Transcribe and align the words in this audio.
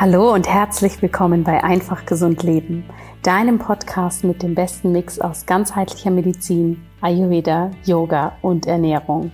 Hallo 0.00 0.32
und 0.32 0.48
herzlich 0.48 1.02
willkommen 1.02 1.42
bei 1.42 1.64
Einfach 1.64 2.06
Gesund 2.06 2.44
Leben, 2.44 2.84
deinem 3.24 3.58
Podcast 3.58 4.22
mit 4.22 4.44
dem 4.44 4.54
besten 4.54 4.92
Mix 4.92 5.18
aus 5.18 5.44
ganzheitlicher 5.44 6.12
Medizin, 6.12 6.80
Ayurveda, 7.00 7.72
Yoga 7.82 8.34
und 8.40 8.66
Ernährung. 8.66 9.32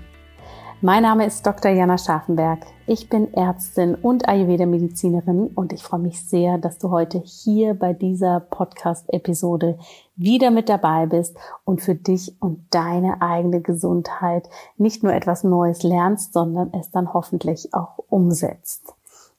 Mein 0.81 1.03
Name 1.03 1.27
ist 1.27 1.47
Dr. 1.47 1.71
Jana 1.71 1.99
Scharfenberg. 1.99 2.61
Ich 2.87 3.11
bin 3.11 3.35
Ärztin 3.35 3.95
und 3.95 4.27
Ayurveda-Medizinerin 4.27 5.49
und 5.49 5.75
ich 5.75 5.83
freue 5.83 6.01
mich 6.01 6.27
sehr, 6.27 6.57
dass 6.57 6.79
du 6.79 6.91
heute 6.91 7.19
hier 7.19 7.75
bei 7.75 7.93
dieser 7.93 8.41
Podcast-Episode 8.41 9.79
wieder 10.17 10.51
mit 10.51 10.71
dabei 10.71 11.05
bist 11.05 11.37
und 11.67 11.83
für 11.83 11.95
dich 11.95 12.41
und 12.41 12.65
deine 12.71 13.21
eigene 13.21 13.61
Gesundheit 13.61 14.49
nicht 14.79 15.03
nur 15.03 15.13
etwas 15.13 15.45
Neues 15.45 15.83
lernst, 15.83 16.33
sondern 16.33 16.73
es 16.73 16.91
dann 16.91 17.13
hoffentlich 17.13 17.75
auch 17.75 17.99
umsetzt. 18.09 18.95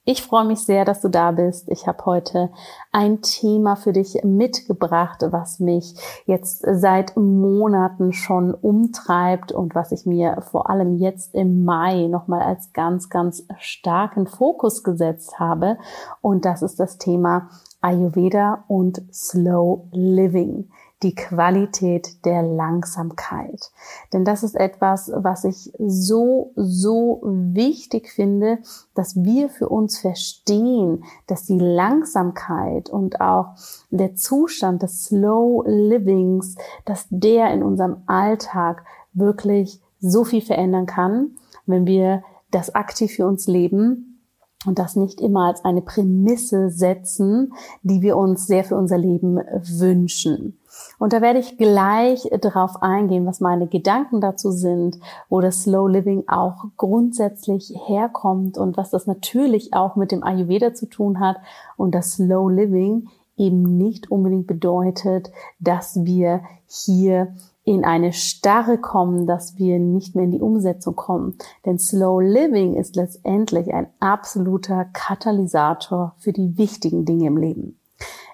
Ich 0.08 0.22
freue 0.22 0.46
mich 0.46 0.60
sehr, 0.60 0.86
dass 0.86 1.02
du 1.02 1.10
da 1.10 1.32
bist. 1.32 1.68
Ich 1.68 1.88
habe 1.88 2.06
heute 2.06 2.52
ein 2.92 3.24
Thema 3.24 3.76
für 3.76 3.92
dich 3.92 4.24
mitgebracht, 4.24 5.24
was 5.32 5.60
mich 5.60 5.96
jetzt 6.28 6.64
seit 6.64 7.18
Monaten 7.18 8.14
schon 8.14 8.54
umtreibt 8.54 9.52
und 9.52 9.74
was 9.74 9.92
ich 9.92 10.06
mir 10.06 10.44
vor 10.52 10.70
allem 10.70 10.98
jetzt 10.98 11.34
im 11.34 11.66
Mai 11.66 12.06
nochmal 12.06 12.44
als 12.44 12.72
ganz, 12.72 13.10
ganz 13.10 13.48
starken 13.58 14.28
Fokus 14.28 14.84
gesetzt 14.84 15.40
habe. 15.40 15.80
Und 16.22 16.46
das 16.46 16.62
ist 16.62 16.80
das 16.80 17.00
Thema 17.00 17.50
Ayurveda 17.86 18.64
und 18.68 19.04
Slow 19.14 19.88
Living 19.92 20.70
die 21.04 21.14
Qualität 21.14 22.26
der 22.26 22.42
Langsamkeit. 22.42 23.70
Denn 24.12 24.26
das 24.26 24.42
ist 24.42 24.56
etwas, 24.56 25.12
was 25.14 25.44
ich 25.44 25.72
so, 25.78 26.52
so 26.56 27.22
wichtig 27.24 28.10
finde, 28.10 28.58
dass 28.96 29.16
wir 29.16 29.50
für 29.50 29.70
uns 29.70 30.00
verstehen, 30.00 31.04
dass 31.28 31.44
die 31.44 31.60
Langsamkeit 31.60 32.90
und 32.90 33.22
auch 33.22 33.54
der 33.92 34.16
Zustand 34.16 34.82
des 34.82 35.06
Slow 35.06 35.64
Livings, 35.68 36.56
dass 36.86 37.06
der 37.12 37.54
in 37.54 37.62
unserem 37.62 37.98
Alltag 38.08 38.84
wirklich 39.14 39.82
so 40.00 40.24
viel 40.24 40.42
verändern 40.42 40.88
kann, 40.88 41.36
wenn 41.68 41.86
wir 41.86 42.24
das 42.50 42.74
aktiv 42.74 43.12
für 43.12 43.28
uns 43.28 43.46
leben 43.46 44.15
und 44.66 44.80
das 44.80 44.96
nicht 44.96 45.22
immer 45.22 45.48
als 45.48 45.64
eine 45.64 45.82
Prämisse 45.82 46.70
setzen, 46.70 47.54
die 47.84 48.02
wir 48.02 48.18
uns 48.18 48.48
sehr 48.48 48.64
für 48.64 48.76
unser 48.76 48.98
Leben 48.98 49.38
wünschen. 49.38 50.58
Und 51.00 51.14
da 51.14 51.22
werde 51.22 51.40
ich 51.40 51.58
gleich 51.58 52.30
darauf 52.42 52.82
eingehen, 52.82 53.26
was 53.26 53.40
meine 53.40 53.68
Gedanken 53.68 54.22
dazu 54.22 54.52
sind, 54.52 55.00
wo 55.30 55.42
das 55.42 55.64
Slow 55.64 55.90
Living 55.90 56.26
auch 56.28 56.66
grundsätzlich 56.78 57.74
herkommt 57.86 58.58
und 58.58 58.78
was 58.78 58.90
das 58.90 59.08
natürlich 59.08 59.74
auch 59.74 59.96
mit 59.96 60.12
dem 60.12 60.24
Ayurveda 60.24 60.74
zu 60.74 60.88
tun 60.88 61.20
hat 61.20 61.38
und 61.78 61.96
das 61.96 62.14
Slow 62.14 62.50
Living 62.50 63.08
eben 63.38 63.78
nicht 63.78 64.12
unbedingt 64.12 64.48
bedeutet, 64.48 65.32
dass 65.60 66.04
wir 66.06 66.42
hier 66.68 67.34
in 67.66 67.84
eine 67.84 68.14
Starre 68.14 68.78
kommen, 68.78 69.26
dass 69.26 69.58
wir 69.58 69.80
nicht 69.80 70.16
mehr 70.16 70.26
in 70.26 70.32
die 70.32 70.40
Umsetzung 70.40 70.96
kommen. 70.96 71.36
Denn 71.66 71.80
Slow 71.80 72.22
Living 72.22 72.76
ist 72.76 72.96
letztendlich 72.96 73.74
ein 73.74 73.88
absoluter 74.00 74.86
Katalysator 74.86 76.16
für 76.20 76.32
die 76.32 76.58
wichtigen 76.58 77.06
Dinge 77.06 77.26
im 77.26 77.38
Leben. 77.38 77.80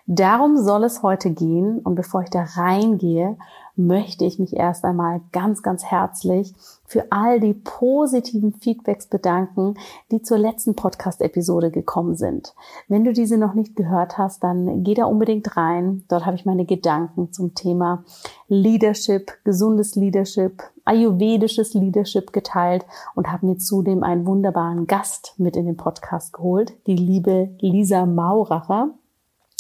Darum 0.08 0.58
soll 0.58 0.84
es 0.84 1.04
heute 1.04 1.32
gehen. 1.32 1.80
Und 1.80 1.96
bevor 1.96 2.22
ich 2.24 2.30
da 2.30 2.44
reingehe, 2.44 3.38
möchte 3.76 4.26
ich 4.26 4.40
mich 4.40 4.56
erst 4.56 4.84
einmal 4.84 5.22
ganz, 5.32 5.64
ganz 5.64 5.86
herzlich 5.86 6.54
für 6.86 7.12
all 7.12 7.40
die 7.40 7.54
positiven 7.54 8.54
Feedbacks 8.54 9.08
bedanken, 9.08 9.76
die 10.12 10.22
zur 10.22 10.38
letzten 10.38 10.76
Podcast-Episode 10.76 11.72
gekommen 11.72 12.16
sind. 12.16 12.54
Wenn 12.88 13.04
du 13.04 13.14
diese 13.14 13.38
noch 13.38 13.54
nicht 13.54 13.76
gehört 13.76 14.18
hast, 14.18 14.44
dann 14.44 14.84
geh 14.84 14.94
da 14.94 15.06
unbedingt 15.06 15.56
rein. 15.56 16.04
Dort 16.10 16.26
habe 16.26 16.36
ich 16.36 16.46
meine 16.46 16.66
Gedanken 16.66 17.32
zum 17.32 17.56
Thema 17.56 18.04
Leadership, 18.50 19.32
gesundes 19.46 19.96
Leadership, 19.96 20.64
ayurvedisches 20.84 21.74
Leadership 21.74 22.34
geteilt 22.34 22.86
und 23.16 23.32
habe 23.32 23.46
mir 23.46 23.58
zudem 23.58 24.04
einen 24.04 24.26
wunderbaren 24.26 24.88
Gast 24.88 25.36
mit 25.38 25.56
in 25.56 25.66
den 25.66 25.78
Podcast 25.78 26.34
geholt, 26.34 26.74
die 26.88 26.96
liebe 26.98 27.52
Lisa 27.60 28.06
Mauracher 28.06 28.90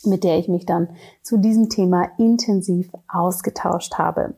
mit 0.06 0.24
der 0.24 0.38
ich 0.38 0.48
mich 0.48 0.66
dann 0.66 0.90
zu 1.22 1.38
diesem 1.38 1.70
Thema 1.70 2.10
intensiv 2.18 2.90
ausgetauscht 3.08 3.96
habe. 3.96 4.36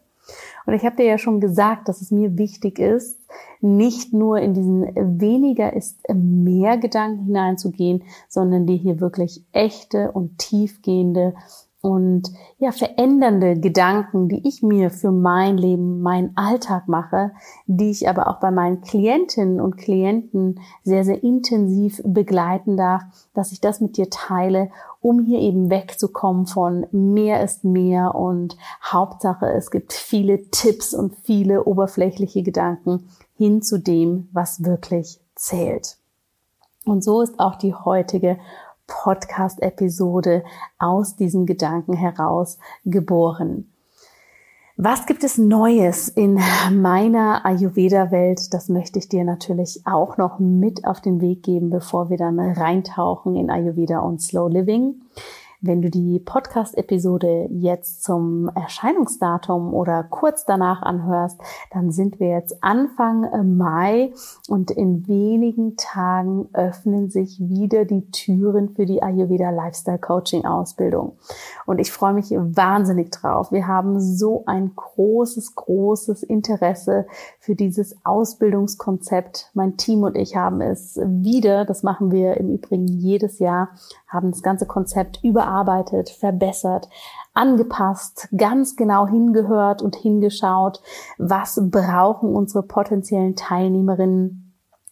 Und 0.65 0.73
ich 0.73 0.85
habe 0.85 0.95
dir 0.95 1.05
ja 1.05 1.17
schon 1.17 1.41
gesagt, 1.41 1.89
dass 1.89 2.01
es 2.01 2.11
mir 2.11 2.37
wichtig 2.37 2.79
ist, 2.79 3.19
nicht 3.59 4.13
nur 4.13 4.37
in 4.37 4.53
diesen 4.53 5.19
weniger 5.19 5.73
ist 5.73 5.99
mehr 6.13 6.77
Gedanken 6.77 7.25
hineinzugehen, 7.25 8.03
sondern 8.29 8.65
dir 8.65 8.77
hier 8.77 8.99
wirklich 8.99 9.43
echte 9.51 10.11
und 10.11 10.37
tiefgehende 10.37 11.33
und 11.83 12.31
ja, 12.59 12.71
verändernde 12.71 13.59
Gedanken, 13.59 14.29
die 14.29 14.47
ich 14.47 14.63
mir 14.63 14.89
für 14.89 15.11
mein 15.11 15.57
Leben, 15.57 16.01
meinen 16.01 16.31
Alltag 16.35 16.87
mache, 16.87 17.33
die 17.67 17.91
ich 17.91 18.07
aber 18.07 18.27
auch 18.27 18.39
bei 18.39 18.51
meinen 18.51 18.79
Klientinnen 18.79 19.59
und 19.59 19.75
Klienten 19.75 20.61
sehr, 20.85 21.03
sehr 21.03 21.21
intensiv 21.23 22.01
begleiten 22.05 22.77
darf, 22.77 23.03
dass 23.33 23.51
ich 23.51 23.59
das 23.59 23.81
mit 23.81 23.97
dir 23.97 24.09
teile, 24.09 24.71
um 25.01 25.19
hier 25.19 25.39
eben 25.39 25.69
wegzukommen 25.69 26.45
von 26.45 26.87
mehr 26.93 27.43
ist 27.43 27.65
mehr 27.65 28.15
und 28.15 28.55
Hauptsache, 28.81 29.47
es 29.47 29.69
gibt 29.69 29.91
viele 29.91 30.49
Tipps 30.51 30.93
und 30.93 31.13
viele 31.23 31.65
oberflächliche 31.65 32.43
Gedanken 32.43 33.09
hin 33.35 33.61
zu 33.61 33.77
dem, 33.77 34.29
was 34.31 34.63
wirklich 34.63 35.19
zählt. 35.35 35.97
Und 36.85 37.03
so 37.03 37.21
ist 37.21 37.39
auch 37.39 37.55
die 37.55 37.73
heutige 37.73 38.37
Podcast-Episode 38.87 40.43
aus 40.79 41.15
diesem 41.15 41.45
Gedanken 41.45 41.93
heraus 41.93 42.57
geboren. 42.85 43.69
Was 44.75 45.05
gibt 45.05 45.23
es 45.23 45.37
Neues 45.37 46.07
in 46.07 46.39
meiner 46.71 47.45
Ayurveda-Welt? 47.45 48.53
Das 48.55 48.69
möchte 48.69 48.97
ich 48.97 49.07
dir 49.07 49.23
natürlich 49.23 49.81
auch 49.85 50.17
noch 50.17 50.39
mit 50.39 50.85
auf 50.85 50.99
den 50.99 51.21
Weg 51.21 51.43
geben, 51.43 51.69
bevor 51.69 52.09
wir 52.09 52.17
dann 52.17 52.39
reintauchen 52.39 53.35
in 53.35 53.51
Ayurveda 53.51 53.99
und 53.99 54.19
Slow 54.19 54.49
Living. 54.49 54.95
Wenn 55.65 55.81
du 55.81 55.89
die 55.89 56.19
Podcast-Episode 56.19 57.47
jetzt 57.49 58.03
zum 58.03 58.51
Erscheinungsdatum 58.53 59.73
oder 59.73 60.03
kurz 60.03 60.43
danach 60.43 60.81
anhörst, 60.81 61.39
dann 61.71 61.89
sind 61.89 62.19
wir 62.19 62.27
jetzt 62.27 62.61
Anfang 62.61 63.23
äh, 63.23 63.43
Mai 63.43 64.11
und 64.49 64.71
in 64.71 65.07
wenigen 65.07 65.77
Tagen 65.77 66.49
öffnen 66.51 67.09
sich 67.09 67.39
wieder 67.39 67.85
die 67.85 68.11
Türen 68.11 68.75
für 68.75 68.85
die 68.85 69.01
Ayurveda 69.01 69.51
Lifestyle 69.51 69.99
Coaching 69.99 70.43
Ausbildung. 70.43 71.13
Und 71.65 71.79
ich 71.79 71.93
freue 71.93 72.13
mich 72.13 72.31
wahnsinnig 72.31 73.11
drauf. 73.11 73.53
Wir 73.53 73.65
haben 73.65 74.01
so 74.01 74.43
ein 74.45 74.73
großes, 74.75 75.55
großes 75.55 76.23
Interesse 76.23 77.07
für 77.39 77.55
dieses 77.55 77.95
Ausbildungskonzept. 78.03 79.49
Mein 79.53 79.77
Team 79.77 80.03
und 80.03 80.17
ich 80.17 80.35
haben 80.35 80.59
es 80.59 80.99
wieder, 81.01 81.63
das 81.63 81.83
machen 81.83 82.11
wir 82.11 82.35
im 82.35 82.49
Übrigen 82.49 82.85
jedes 82.85 83.39
Jahr, 83.39 83.69
haben 84.09 84.31
das 84.31 84.43
ganze 84.43 84.65
Konzept 84.65 85.19
überarbeitet, 85.53 86.09
verbessert, 86.09 86.89
angepasst, 87.33 88.27
ganz 88.35 88.75
genau 88.75 89.07
hingehört 89.07 89.81
und 89.81 89.95
hingeschaut, 89.95 90.81
was 91.17 91.59
brauchen 91.69 92.33
unsere 92.35 92.63
potenziellen 92.63 93.35
Teilnehmerinnen 93.35 94.42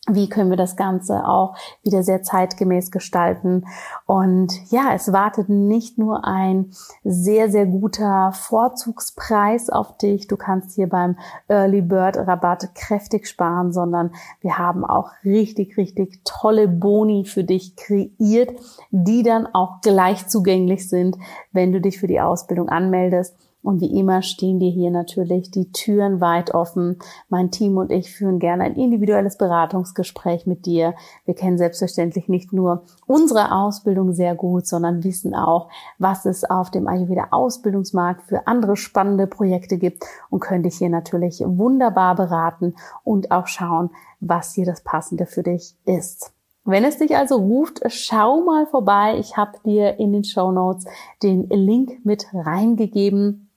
wie 0.09 0.29
können 0.29 0.49
wir 0.49 0.57
das 0.57 0.75
Ganze 0.75 1.27
auch 1.27 1.55
wieder 1.83 2.01
sehr 2.01 2.23
zeitgemäß 2.23 2.89
gestalten. 2.89 3.65
Und 4.07 4.51
ja, 4.71 4.93
es 4.95 5.13
wartet 5.13 5.47
nicht 5.47 5.99
nur 5.99 6.25
ein 6.25 6.71
sehr, 7.03 7.51
sehr 7.51 7.67
guter 7.67 8.31
Vorzugspreis 8.33 9.69
auf 9.69 9.97
dich. 9.97 10.27
Du 10.27 10.37
kannst 10.37 10.73
hier 10.73 10.89
beim 10.89 11.17
Early 11.47 11.81
Bird 11.81 12.17
Rabatt 12.17 12.73
kräftig 12.73 13.27
sparen, 13.27 13.71
sondern 13.71 14.11
wir 14.41 14.57
haben 14.57 14.83
auch 14.83 15.11
richtig, 15.23 15.77
richtig 15.77 16.21
tolle 16.25 16.67
Boni 16.67 17.25
für 17.25 17.43
dich 17.43 17.75
kreiert, 17.75 18.59
die 18.89 19.21
dann 19.21 19.47
auch 19.53 19.81
gleich 19.81 20.27
zugänglich 20.27 20.89
sind, 20.89 21.17
wenn 21.51 21.71
du 21.71 21.79
dich 21.79 21.99
für 21.99 22.07
die 22.07 22.21
Ausbildung 22.21 22.69
anmeldest. 22.69 23.35
Und 23.63 23.79
wie 23.79 23.99
immer 23.99 24.23
stehen 24.23 24.59
dir 24.59 24.71
hier 24.71 24.89
natürlich 24.89 25.51
die 25.51 25.71
Türen 25.71 26.19
weit 26.19 26.53
offen. 26.53 26.97
Mein 27.29 27.51
Team 27.51 27.77
und 27.77 27.91
ich 27.91 28.11
führen 28.11 28.39
gerne 28.39 28.63
ein 28.63 28.75
individuelles 28.75 29.37
Beratungsgespräch 29.37 30.47
mit 30.47 30.65
dir. 30.65 30.95
Wir 31.25 31.35
kennen 31.35 31.59
selbstverständlich 31.59 32.27
nicht 32.27 32.53
nur 32.53 32.83
unsere 33.05 33.51
Ausbildung 33.51 34.13
sehr 34.13 34.33
gut, 34.33 34.65
sondern 34.65 35.03
wissen 35.03 35.35
auch, 35.35 35.69
was 35.99 36.25
es 36.25 36.43
auf 36.43 36.71
dem 36.71 36.87
Ayurveda 36.87 37.27
Ausbildungsmarkt 37.31 38.23
für 38.23 38.47
andere 38.47 38.75
spannende 38.75 39.27
Projekte 39.27 39.77
gibt 39.77 40.05
und 40.31 40.39
können 40.39 40.63
dich 40.63 40.77
hier 40.77 40.89
natürlich 40.89 41.43
wunderbar 41.45 42.15
beraten 42.15 42.73
und 43.03 43.29
auch 43.29 43.47
schauen, 43.47 43.91
was 44.19 44.53
hier 44.53 44.65
das 44.65 44.81
Passende 44.81 45.27
für 45.27 45.43
dich 45.43 45.75
ist. 45.85 46.33
Wenn 46.63 46.83
es 46.83 46.97
dich 46.97 47.15
also 47.15 47.37
ruft, 47.37 47.81
schau 47.87 48.41
mal 48.41 48.67
vorbei. 48.67 49.17
Ich 49.19 49.35
habe 49.35 49.57
dir 49.65 49.99
in 49.99 50.13
den 50.13 50.23
Show 50.23 50.51
Notes 50.51 50.85
den 51.23 51.49
Link 51.49 52.05
mit 52.05 52.27
reingegeben 52.33 53.50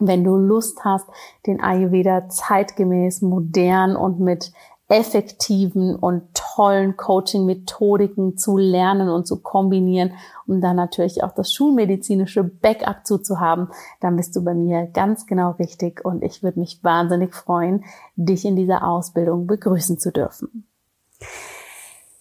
wenn 0.00 0.24
du 0.24 0.36
Lust 0.36 0.84
hast, 0.84 1.06
den 1.46 1.60
Ayurveda 1.60 2.28
zeitgemäß, 2.28 3.22
modern 3.22 3.96
und 3.96 4.20
mit 4.20 4.52
effektiven 4.90 5.94
und 5.94 6.22
tollen 6.34 6.96
Coaching-Methodiken 6.96 8.36
zu 8.36 8.58
lernen 8.58 9.08
und 9.08 9.26
zu 9.26 9.40
kombinieren, 9.40 10.14
um 10.48 10.60
dann 10.60 10.74
natürlich 10.74 11.22
auch 11.22 11.32
das 11.32 11.52
schulmedizinische 11.52 12.42
Backup 12.42 13.06
zuzuhaben, 13.06 13.68
dann 14.00 14.16
bist 14.16 14.34
du 14.34 14.42
bei 14.42 14.52
mir 14.52 14.86
ganz 14.86 15.26
genau 15.26 15.52
richtig 15.52 16.04
und 16.04 16.24
ich 16.24 16.42
würde 16.42 16.58
mich 16.58 16.82
wahnsinnig 16.82 17.34
freuen, 17.34 17.84
dich 18.16 18.44
in 18.44 18.56
dieser 18.56 18.84
Ausbildung 18.84 19.46
begrüßen 19.46 19.98
zu 19.98 20.10
dürfen. 20.10 20.66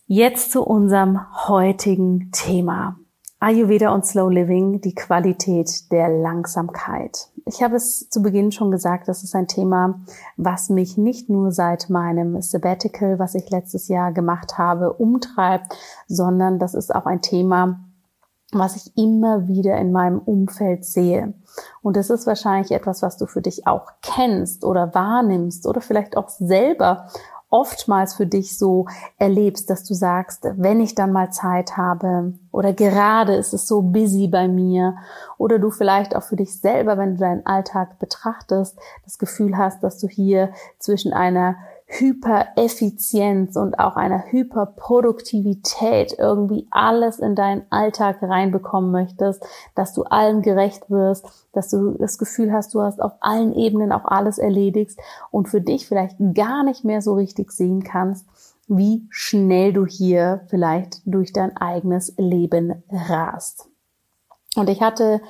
Jetzt 0.05 0.51
zu 0.51 0.63
unserem 0.63 1.19
heutigen 1.47 2.31
Thema. 2.31 2.99
Ayurveda 3.41 3.93
und 3.93 4.05
Slow 4.05 4.29
Living, 4.29 4.81
die 4.81 4.93
Qualität 4.93 5.89
der 5.93 6.09
Langsamkeit. 6.09 7.29
Ich 7.45 7.63
habe 7.63 7.77
es 7.77 8.09
zu 8.09 8.21
Beginn 8.21 8.51
schon 8.51 8.69
gesagt, 8.69 9.07
das 9.07 9.23
ist 9.23 9.33
ein 9.33 9.47
Thema, 9.47 10.01
was 10.35 10.69
mich 10.69 10.97
nicht 10.97 11.29
nur 11.29 11.53
seit 11.53 11.89
meinem 11.89 12.41
Sabbatical, 12.41 13.17
was 13.17 13.35
ich 13.35 13.49
letztes 13.49 13.87
Jahr 13.87 14.11
gemacht 14.11 14.57
habe, 14.57 14.91
umtreibt, 14.91 15.73
sondern 16.07 16.59
das 16.59 16.73
ist 16.73 16.93
auch 16.93 17.05
ein 17.05 17.21
Thema, 17.21 17.79
was 18.51 18.75
ich 18.75 18.97
immer 18.97 19.47
wieder 19.47 19.77
in 19.77 19.93
meinem 19.93 20.19
Umfeld 20.19 20.83
sehe. 20.83 21.33
Und 21.81 21.95
das 21.95 22.09
ist 22.09 22.27
wahrscheinlich 22.27 22.71
etwas, 22.71 23.01
was 23.01 23.17
du 23.17 23.25
für 23.25 23.41
dich 23.41 23.65
auch 23.67 23.87
kennst 24.01 24.65
oder 24.65 24.93
wahrnimmst 24.93 25.65
oder 25.65 25.79
vielleicht 25.79 26.17
auch 26.17 26.27
selber 26.27 27.07
oftmals 27.49 28.13
für 28.15 28.25
dich 28.25 28.57
so 28.57 28.85
erlebst, 29.17 29.69
dass 29.69 29.83
du 29.83 29.93
sagst, 29.93 30.47
wenn 30.55 30.79
ich 30.79 30.95
dann 30.95 31.11
mal 31.11 31.31
Zeit 31.31 31.77
habe 31.77 32.33
oder 32.51 32.73
gerade 32.73 33.35
ist 33.35 33.53
es 33.53 33.67
so 33.67 33.81
busy 33.81 34.27
bei 34.27 34.47
mir 34.47 34.95
oder 35.37 35.57
du 35.57 35.71
vielleicht 35.71 36.15
auch 36.15 36.23
für 36.23 36.35
dich 36.35 36.59
selber, 36.59 36.97
wenn 36.97 37.15
du 37.15 37.19
deinen 37.19 37.45
Alltag 37.45 37.97
betrachtest, 37.99 38.77
das 39.03 39.17
Gefühl 39.17 39.57
hast, 39.57 39.83
dass 39.83 39.97
du 39.97 40.07
hier 40.07 40.51
zwischen 40.77 41.11
einer 41.11 41.55
Hypereffizienz 41.91 43.55
und 43.55 43.79
auch 43.79 43.95
einer 43.95 44.31
Hyperproduktivität 44.31 46.15
irgendwie 46.17 46.67
alles 46.69 47.17
in 47.17 47.33
deinen 47.33 47.63
Alltag 47.71 48.21
reinbekommen 48.21 48.91
möchtest, 48.91 49.43
dass 49.73 49.93
du 49.93 50.03
allen 50.03 50.43
gerecht 50.43 50.91
wirst, 50.91 51.25
dass 51.51 51.69
du 51.69 51.97
das 51.97 52.19
Gefühl 52.19 52.53
hast, 52.53 52.75
du 52.75 52.81
hast 52.81 53.01
auf 53.01 53.13
allen 53.21 53.53
Ebenen 53.53 53.91
auch 53.91 54.05
alles 54.05 54.37
erledigt 54.37 54.99
und 55.31 55.49
für 55.49 55.61
dich 55.61 55.87
vielleicht 55.87 56.15
gar 56.35 56.63
nicht 56.63 56.85
mehr 56.85 57.01
so 57.01 57.15
richtig 57.15 57.51
sehen 57.51 57.83
kannst, 57.83 58.27
wie 58.67 59.07
schnell 59.09 59.73
du 59.73 59.87
hier 59.87 60.41
vielleicht 60.47 61.01
durch 61.05 61.33
dein 61.33 61.57
eigenes 61.57 62.13
Leben 62.17 62.83
rast. 62.91 63.68
Und 64.55 64.67
ich 64.67 64.81
hatte 64.81 65.21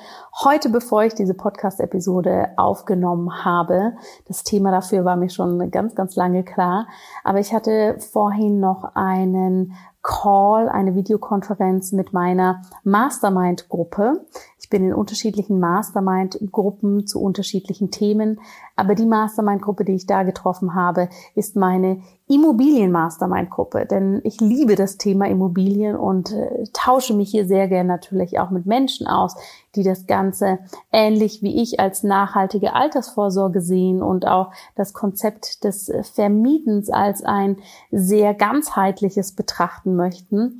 heute, 0.44 0.70
bevor 0.70 1.04
ich 1.04 1.14
diese 1.14 1.34
Podcast-Episode 1.34 2.48
aufgenommen 2.56 3.44
habe, 3.44 3.92
das 4.26 4.44
Thema 4.44 4.70
dafür 4.70 5.04
war 5.04 5.16
mir 5.16 5.28
schon 5.28 5.70
ganz, 5.70 5.94
ganz 5.94 6.16
lange 6.16 6.42
klar, 6.42 6.88
aber 7.22 7.38
ich 7.38 7.52
hatte 7.52 7.96
vorhin 7.98 8.60
noch 8.60 8.94
einen 8.94 9.74
Call, 10.02 10.70
eine 10.70 10.94
Videokonferenz 10.94 11.92
mit 11.92 12.14
meiner 12.14 12.62
Mastermind-Gruppe. 12.84 14.24
Ich 14.70 14.78
bin 14.78 14.84
in 14.84 14.94
unterschiedlichen 14.94 15.58
Mastermind-Gruppen 15.58 17.04
zu 17.04 17.20
unterschiedlichen 17.20 17.90
Themen, 17.90 18.40
aber 18.76 18.94
die 18.94 19.04
Mastermind-Gruppe, 19.04 19.84
die 19.84 19.96
ich 19.96 20.06
da 20.06 20.22
getroffen 20.22 20.76
habe, 20.76 21.08
ist 21.34 21.56
meine 21.56 22.00
Immobilien-Mastermind-Gruppe, 22.28 23.86
denn 23.86 24.20
ich 24.22 24.40
liebe 24.40 24.76
das 24.76 24.96
Thema 24.96 25.26
Immobilien 25.26 25.96
und 25.96 26.30
äh, 26.30 26.66
tausche 26.72 27.14
mich 27.14 27.32
hier 27.32 27.48
sehr 27.48 27.66
gern 27.66 27.88
natürlich 27.88 28.38
auch 28.38 28.50
mit 28.50 28.64
Menschen 28.66 29.08
aus, 29.08 29.34
die 29.74 29.82
das 29.82 30.06
Ganze 30.06 30.60
ähnlich 30.92 31.42
wie 31.42 31.60
ich 31.60 31.80
als 31.80 32.04
nachhaltige 32.04 32.72
Altersvorsorge 32.72 33.62
sehen 33.62 34.00
und 34.04 34.24
auch 34.24 34.52
das 34.76 34.92
Konzept 34.92 35.64
des 35.64 35.90
Vermietens 36.14 36.90
als 36.90 37.24
ein 37.24 37.56
sehr 37.90 38.34
ganzheitliches 38.34 39.32
betrachten 39.32 39.96
möchten. 39.96 40.58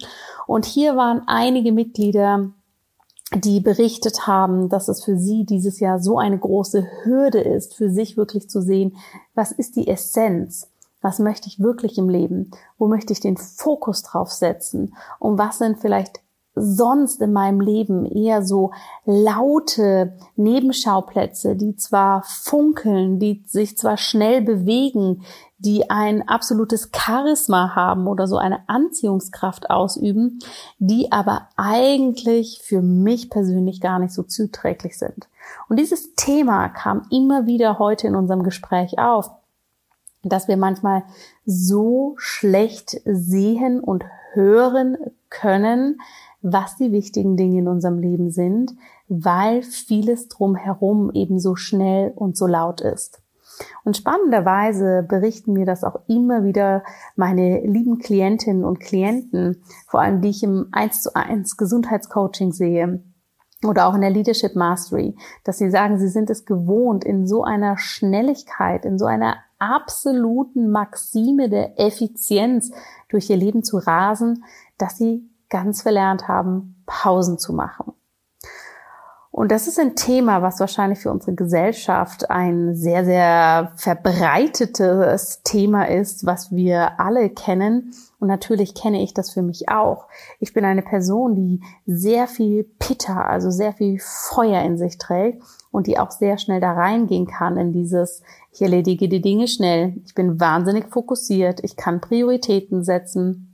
Und 0.48 0.64
hier 0.64 0.96
waren 0.96 1.22
einige 1.28 1.70
Mitglieder 1.70 2.50
die 3.34 3.60
berichtet 3.60 4.26
haben, 4.26 4.68
dass 4.68 4.88
es 4.88 5.04
für 5.04 5.16
sie 5.16 5.44
dieses 5.44 5.78
Jahr 5.78 6.00
so 6.00 6.18
eine 6.18 6.38
große 6.38 6.86
Hürde 7.04 7.40
ist, 7.40 7.74
für 7.74 7.90
sich 7.90 8.16
wirklich 8.16 8.50
zu 8.50 8.60
sehen, 8.60 8.96
was 9.34 9.52
ist 9.52 9.76
die 9.76 9.88
Essenz? 9.88 10.68
Was 11.00 11.18
möchte 11.18 11.48
ich 11.48 11.60
wirklich 11.60 11.96
im 11.96 12.08
Leben? 12.08 12.50
Wo 12.76 12.86
möchte 12.86 13.12
ich 13.12 13.20
den 13.20 13.36
Fokus 13.36 14.02
drauf 14.02 14.30
setzen? 14.32 14.94
Und 15.18 15.38
was 15.38 15.58
sind 15.58 15.78
vielleicht 15.80 16.20
sonst 16.54 17.22
in 17.22 17.32
meinem 17.32 17.60
Leben 17.60 18.06
eher 18.06 18.42
so 18.42 18.72
laute 19.04 20.16
Nebenschauplätze, 20.36 21.56
die 21.56 21.76
zwar 21.76 22.22
funkeln, 22.24 23.18
die 23.18 23.42
sich 23.46 23.78
zwar 23.78 23.96
schnell 23.96 24.42
bewegen, 24.42 25.22
die 25.58 25.90
ein 25.90 26.26
absolutes 26.26 26.90
Charisma 26.94 27.74
haben 27.74 28.06
oder 28.06 28.26
so 28.26 28.36
eine 28.36 28.68
Anziehungskraft 28.68 29.70
ausüben, 29.70 30.38
die 30.78 31.12
aber 31.12 31.48
eigentlich 31.56 32.60
für 32.64 32.82
mich 32.82 33.30
persönlich 33.30 33.80
gar 33.80 33.98
nicht 33.98 34.12
so 34.12 34.22
zuträglich 34.22 34.98
sind. 34.98 35.28
Und 35.68 35.78
dieses 35.78 36.14
Thema 36.14 36.68
kam 36.68 37.06
immer 37.10 37.46
wieder 37.46 37.78
heute 37.78 38.06
in 38.06 38.16
unserem 38.16 38.42
Gespräch 38.42 38.98
auf 38.98 39.30
dass 40.22 40.48
wir 40.48 40.56
manchmal 40.56 41.02
so 41.46 42.14
schlecht 42.18 43.00
sehen 43.04 43.80
und 43.80 44.04
hören 44.32 44.98
können, 45.30 46.00
was 46.42 46.76
die 46.76 46.92
wichtigen 46.92 47.36
Dinge 47.36 47.58
in 47.58 47.68
unserem 47.68 47.98
Leben 47.98 48.30
sind, 48.30 48.74
weil 49.08 49.62
vieles 49.62 50.28
drumherum 50.28 51.10
eben 51.12 51.38
so 51.38 51.56
schnell 51.56 52.12
und 52.14 52.36
so 52.36 52.46
laut 52.46 52.80
ist. 52.80 53.20
Und 53.84 53.96
spannenderweise 53.96 55.04
berichten 55.06 55.52
mir 55.52 55.66
das 55.66 55.84
auch 55.84 56.00
immer 56.06 56.44
wieder 56.44 56.82
meine 57.16 57.60
lieben 57.60 57.98
Klientinnen 57.98 58.64
und 58.64 58.80
Klienten, 58.80 59.62
vor 59.86 60.00
allem 60.00 60.22
die 60.22 60.30
ich 60.30 60.42
im 60.42 60.68
1 60.72 61.02
zu 61.02 61.14
1 61.14 61.56
Gesundheitscoaching 61.56 62.52
sehe, 62.52 63.02
oder 63.66 63.86
auch 63.86 63.94
in 63.94 64.00
der 64.00 64.10
Leadership 64.10 64.56
Mastery, 64.56 65.14
dass 65.44 65.58
sie 65.58 65.70
sagen, 65.70 65.98
sie 65.98 66.08
sind 66.08 66.30
es 66.30 66.46
gewohnt, 66.46 67.04
in 67.04 67.26
so 67.26 67.44
einer 67.44 67.76
Schnelligkeit, 67.76 68.86
in 68.86 68.98
so 68.98 69.04
einer 69.04 69.36
absoluten 69.58 70.70
Maxime 70.70 71.50
der 71.50 71.78
Effizienz 71.78 72.72
durch 73.10 73.28
ihr 73.28 73.36
Leben 73.36 73.62
zu 73.62 73.76
rasen, 73.76 74.44
dass 74.78 74.96
sie 74.96 75.29
ganz 75.50 75.82
verlernt 75.82 76.28
haben, 76.28 76.82
Pausen 76.86 77.38
zu 77.38 77.52
machen. 77.52 77.92
Und 79.32 79.52
das 79.52 79.68
ist 79.68 79.78
ein 79.78 79.94
Thema, 79.94 80.42
was 80.42 80.58
wahrscheinlich 80.58 80.98
für 80.98 81.10
unsere 81.10 81.34
Gesellschaft 81.34 82.30
ein 82.30 82.74
sehr, 82.74 83.04
sehr 83.04 83.72
verbreitetes 83.76 85.42
Thema 85.44 85.84
ist, 85.84 86.26
was 86.26 86.50
wir 86.50 86.98
alle 86.98 87.30
kennen. 87.30 87.94
Und 88.18 88.26
natürlich 88.26 88.74
kenne 88.74 89.02
ich 89.02 89.14
das 89.14 89.30
für 89.30 89.42
mich 89.42 89.68
auch. 89.68 90.08
Ich 90.40 90.52
bin 90.52 90.64
eine 90.64 90.82
Person, 90.82 91.36
die 91.36 91.62
sehr 91.86 92.26
viel 92.26 92.64
Pitter, 92.80 93.24
also 93.28 93.50
sehr 93.50 93.72
viel 93.72 94.00
Feuer 94.00 94.62
in 94.62 94.76
sich 94.76 94.98
trägt 94.98 95.42
und 95.70 95.86
die 95.86 95.98
auch 95.98 96.10
sehr 96.10 96.36
schnell 96.36 96.60
da 96.60 96.72
reingehen 96.72 97.26
kann 97.26 97.56
in 97.56 97.72
dieses, 97.72 98.22
ich 98.52 98.60
erledige 98.60 99.08
die 99.08 99.22
Dinge 99.22 99.46
schnell. 99.46 99.94
Ich 100.04 100.14
bin 100.14 100.40
wahnsinnig 100.40 100.88
fokussiert. 100.88 101.60
Ich 101.62 101.76
kann 101.76 102.00
Prioritäten 102.00 102.82
setzen. 102.82 103.49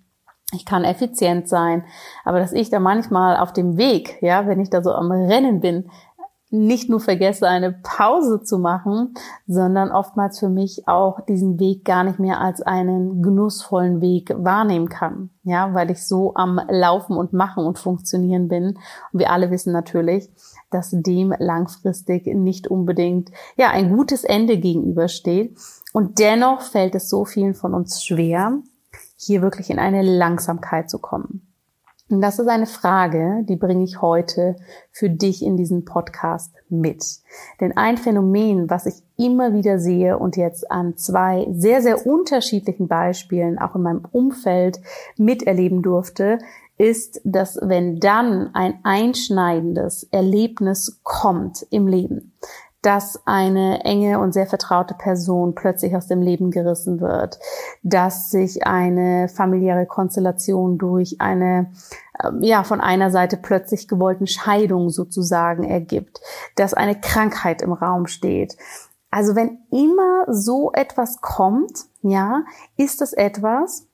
Ich 0.53 0.65
kann 0.65 0.85
effizient 0.85 1.49
sein, 1.49 1.85
aber 2.25 2.39
dass 2.39 2.53
ich 2.53 2.71
da 2.71 2.79
manchmal 2.79 3.37
auf 3.37 3.53
dem 3.53 3.77
Weg, 3.77 4.19
ja, 4.23 4.47
wenn 4.47 4.61
ich 4.61 4.71
da 4.71 4.83
so 4.83 4.93
am 4.93 5.11
Rennen 5.11 5.61
bin, 5.61 5.91
nicht 6.51 6.89
nur 6.89 7.01
vergesse, 7.01 7.49
eine 7.49 7.73
Pause 7.73 8.41
zu 8.43 8.59
machen, 8.59 9.15
sondern 9.49 9.91
oftmals 9.91 10.39
für 10.39 10.49
mich 10.49 10.87
auch 10.87 11.21
diesen 11.21 11.59
Weg 11.59 11.85
gar 11.85 12.05
nicht 12.05 12.21
mehr 12.21 12.41
als 12.41 12.63
einen 12.63 13.21
genussvollen 13.23 14.01
Weg 14.01 14.33
wahrnehmen 14.37 14.89
kann. 14.89 15.31
Ja, 15.43 15.75
weil 15.75 15.91
ich 15.91 16.07
so 16.07 16.35
am 16.35 16.61
Laufen 16.69 17.17
und 17.17 17.33
Machen 17.33 17.67
und 17.67 17.81
Funktionieren 17.81 18.47
bin. 18.47 18.79
Und 19.13 19.19
wir 19.19 19.31
alle 19.31 19.51
wissen 19.51 19.73
natürlich, 19.73 20.31
dass 20.71 20.91
dem 20.93 21.35
langfristig 21.37 22.27
nicht 22.27 22.69
unbedingt, 22.69 23.31
ja, 23.57 23.71
ein 23.71 23.95
gutes 23.95 24.23
Ende 24.23 24.59
gegenübersteht. 24.59 25.59
Und 25.93 26.21
dennoch 26.21 26.61
fällt 26.61 26.95
es 26.95 27.09
so 27.09 27.25
vielen 27.25 27.55
von 27.55 27.75
uns 27.75 28.05
schwer, 28.05 28.59
hier 29.27 29.43
wirklich 29.43 29.71
in 29.71 29.79
eine 29.79 30.03
Langsamkeit 30.03 30.89
zu 30.89 30.99
kommen. 30.99 31.47
Und 32.09 32.21
das 32.21 32.39
ist 32.39 32.47
eine 32.47 32.67
Frage, 32.67 33.43
die 33.49 33.57
bringe 33.57 33.83
ich 33.83 34.01
heute 34.01 34.55
für 34.93 35.11
dich 35.11 35.45
in 35.45 35.57
diesen 35.57 35.85
Podcast 35.85 36.55
mit. 36.69 37.05
Denn 37.61 37.77
ein 37.77 37.97
Phänomen, 37.97 38.71
was 38.71 38.87
ich 38.87 38.95
immer 39.17 39.53
wieder 39.53 39.81
sehe 39.81 40.17
und 40.17 40.37
jetzt 40.37 40.71
an 40.71 40.97
zwei 40.97 41.49
sehr, 41.51 41.83
sehr 41.83 42.07
unterschiedlichen 42.07 42.87
Beispielen 42.87 43.59
auch 43.59 43.75
in 43.75 43.83
meinem 43.83 44.05
Umfeld 44.13 44.81
miterleben 45.17 45.83
durfte, 45.83 46.39
ist, 46.79 47.21
dass 47.25 47.59
wenn 47.61 47.99
dann 47.99 48.55
ein 48.55 48.79
einschneidendes 48.85 50.05
Erlebnis 50.13 51.01
kommt 51.03 51.67
im 51.71 51.89
Leben, 51.89 52.35
dass 52.87 53.21
eine 53.27 53.85
enge 53.85 54.21
und 54.21 54.33
sehr 54.33 54.47
vertraute 54.47 54.95
Person 54.95 55.57
plötzlich 55.57 55.97
aus 55.97 56.07
dem 56.07 56.23
Leben 56.23 56.53
gerissen 56.53 57.01
wird, 57.01 57.41
dass 57.83 58.31
sich 58.31 58.65
eine 58.65 59.29
familiäre 59.29 59.87
Konstellation 59.87 60.79
durch 60.79 61.21
eine 61.21 61.73
ähm, 62.23 62.45
ja, 62.45 62.63
von 62.63 62.81
einer 62.81 63.11
Seite 63.11 63.39
plötzlich 63.39 63.89
gewollten 63.89 64.29
Scheidung 64.29 64.91
sozusagen 64.91 65.65
ergibt, 65.65 66.21
dass 66.55 66.75
eine 66.75 67.01
Krankheit 67.01 67.61
im 67.61 67.73
Raum 67.73 68.07
steht, 68.07 68.57
Also 69.11 69.35
wenn 69.35 69.59
immer 69.73 70.27
so 70.29 70.71
etwas 70.73 71.21
kommt, 71.21 71.87
ja, 72.03 72.45
ist 72.77 73.03
es 73.03 73.13
etwas, 73.15 73.89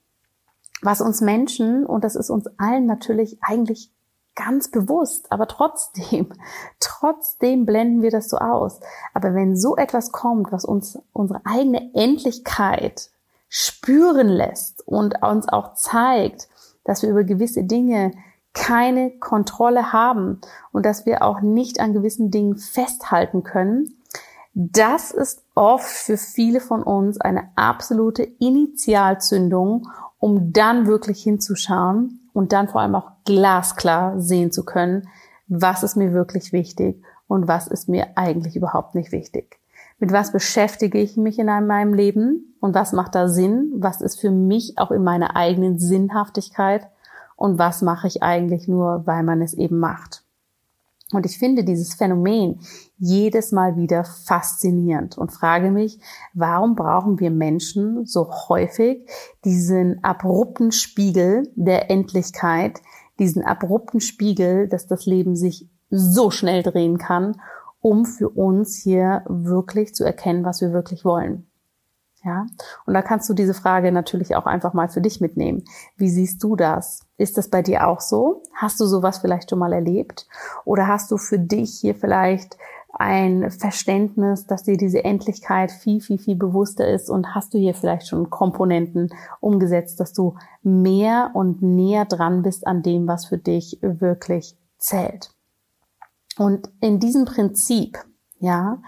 was 0.81 1.01
uns 1.01 1.21
Menschen, 1.21 1.85
und 1.85 2.03
das 2.03 2.15
ist 2.15 2.29
uns 2.29 2.45
allen 2.57 2.85
natürlich 2.85 3.39
eigentlich 3.41 3.92
ganz 4.35 4.69
bewusst, 4.69 5.31
aber 5.31 5.47
trotzdem, 5.47 6.29
trotzdem 6.79 7.65
blenden 7.65 8.01
wir 8.01 8.11
das 8.11 8.29
so 8.29 8.37
aus. 8.37 8.79
Aber 9.13 9.33
wenn 9.33 9.55
so 9.55 9.75
etwas 9.75 10.11
kommt, 10.11 10.51
was 10.51 10.65
uns 10.65 10.99
unsere 11.13 11.41
eigene 11.45 11.93
Endlichkeit 11.93 13.09
spüren 13.49 14.27
lässt 14.27 14.85
und 14.87 15.21
uns 15.21 15.47
auch 15.47 15.75
zeigt, 15.75 16.49
dass 16.83 17.03
wir 17.03 17.09
über 17.09 17.23
gewisse 17.23 17.63
Dinge 17.63 18.11
keine 18.53 19.11
Kontrolle 19.19 19.93
haben 19.93 20.41
und 20.71 20.85
dass 20.85 21.05
wir 21.05 21.23
auch 21.23 21.41
nicht 21.41 21.79
an 21.79 21.93
gewissen 21.93 22.29
Dingen 22.29 22.55
festhalten 22.55 23.43
können, 23.43 23.97
das 24.55 25.11
ist 25.11 25.43
oft 25.55 25.87
für 25.87 26.17
viele 26.17 26.59
von 26.59 26.83
uns 26.83 27.19
eine 27.19 27.49
absolute 27.55 28.21
Initialzündung, 28.21 29.89
um 30.19 30.53
dann 30.53 30.85
wirklich 30.85 31.23
hinzuschauen 31.23 32.22
und 32.33 32.51
dann 32.51 32.67
vor 32.67 32.81
allem 32.81 32.95
auch 32.95 33.11
glasklar 33.25 34.19
sehen 34.19 34.51
zu 34.51 34.65
können, 34.65 35.07
was 35.47 35.83
ist 35.83 35.95
mir 35.95 36.13
wirklich 36.13 36.51
wichtig 36.51 37.01
und 37.27 37.47
was 37.47 37.67
ist 37.67 37.89
mir 37.89 38.07
eigentlich 38.15 38.55
überhaupt 38.55 38.95
nicht 38.95 39.11
wichtig. 39.11 39.59
Mit 39.99 40.11
was 40.11 40.31
beschäftige 40.31 40.99
ich 40.99 41.15
mich 41.15 41.39
in 41.39 41.45
meinem 41.45 41.93
Leben 41.93 42.55
und 42.59 42.75
was 42.75 42.91
macht 42.91 43.15
da 43.15 43.27
Sinn? 43.27 43.71
Was 43.77 44.01
ist 44.01 44.19
für 44.19 44.31
mich 44.31 44.77
auch 44.77 44.91
in 44.91 45.03
meiner 45.03 45.35
eigenen 45.35 45.79
Sinnhaftigkeit? 45.79 46.87
Und 47.35 47.57
was 47.59 47.81
mache 47.81 48.07
ich 48.07 48.23
eigentlich 48.23 48.67
nur, 48.67 49.05
weil 49.05 49.23
man 49.23 49.41
es 49.41 49.53
eben 49.53 49.79
macht? 49.79 50.22
Und 51.13 51.25
ich 51.25 51.37
finde 51.37 51.63
dieses 51.63 51.93
Phänomen 51.93 52.59
jedes 52.97 53.51
Mal 53.51 53.75
wieder 53.75 54.03
faszinierend 54.03 55.17
und 55.17 55.31
frage 55.31 55.71
mich, 55.71 55.99
warum 56.33 56.75
brauchen 56.75 57.19
wir 57.19 57.31
Menschen 57.31 58.05
so 58.05 58.29
häufig 58.49 59.07
diesen 59.45 60.03
abrupten 60.03 60.71
Spiegel 60.71 61.43
der 61.55 61.91
Endlichkeit, 61.91 62.81
diesen 63.19 63.43
abrupten 63.43 63.99
Spiegel, 63.99 64.67
dass 64.67 64.87
das 64.87 65.05
Leben 65.05 65.35
sich 65.35 65.69
so 65.89 66.31
schnell 66.31 66.63
drehen 66.63 66.97
kann, 66.97 67.39
um 67.81 68.05
für 68.05 68.29
uns 68.29 68.75
hier 68.75 69.23
wirklich 69.27 69.93
zu 69.93 70.03
erkennen, 70.03 70.45
was 70.45 70.61
wir 70.61 70.71
wirklich 70.71 71.05
wollen. 71.05 71.47
Ja, 72.25 72.45
und 72.85 72.93
da 72.93 73.01
kannst 73.01 73.29
du 73.29 73.33
diese 73.33 73.53
Frage 73.53 73.91
natürlich 73.91 74.37
auch 74.37 74.45
einfach 74.45 74.73
mal 74.73 74.87
für 74.87 75.01
dich 75.01 75.19
mitnehmen. 75.19 75.65
Wie 75.97 76.09
siehst 76.09 76.41
du 76.41 76.55
das? 76.55 77.01
Ist 77.17 77.37
das 77.37 77.49
bei 77.49 77.61
dir 77.61 77.85
auch 77.85 77.99
so? 77.99 78.43
Hast 78.53 78.79
du 78.79 78.85
sowas 78.85 79.17
vielleicht 79.17 79.49
schon 79.49 79.59
mal 79.59 79.73
erlebt? 79.73 80.25
Oder 80.63 80.87
hast 80.87 81.11
du 81.11 81.17
für 81.17 81.37
dich 81.37 81.79
hier 81.81 81.95
vielleicht 81.95 82.57
ein 82.93 83.49
Verständnis, 83.49 84.45
dass 84.45 84.63
dir 84.63 84.77
diese 84.77 85.03
Endlichkeit 85.03 85.71
viel, 85.71 85.99
viel, 85.99 86.19
viel 86.19 86.35
bewusster 86.35 86.87
ist 86.87 87.09
und 87.09 87.33
hast 87.33 87.53
du 87.53 87.57
hier 87.57 87.73
vielleicht 87.73 88.07
schon 88.07 88.29
Komponenten 88.29 89.09
umgesetzt, 89.41 89.99
dass 89.99 90.13
du 90.13 90.35
mehr 90.61 91.31
und 91.33 91.61
näher 91.61 92.05
dran 92.05 92.43
bist 92.43 92.67
an 92.67 92.83
dem, 92.83 93.07
was 93.07 93.25
für 93.25 93.39
dich 93.39 93.79
wirklich 93.81 94.55
zählt. 94.77 95.31
Und 96.37 96.69
in 96.81 96.99
diesem 96.99 97.25
Prinzip, 97.25 97.97
ja, 98.39 98.81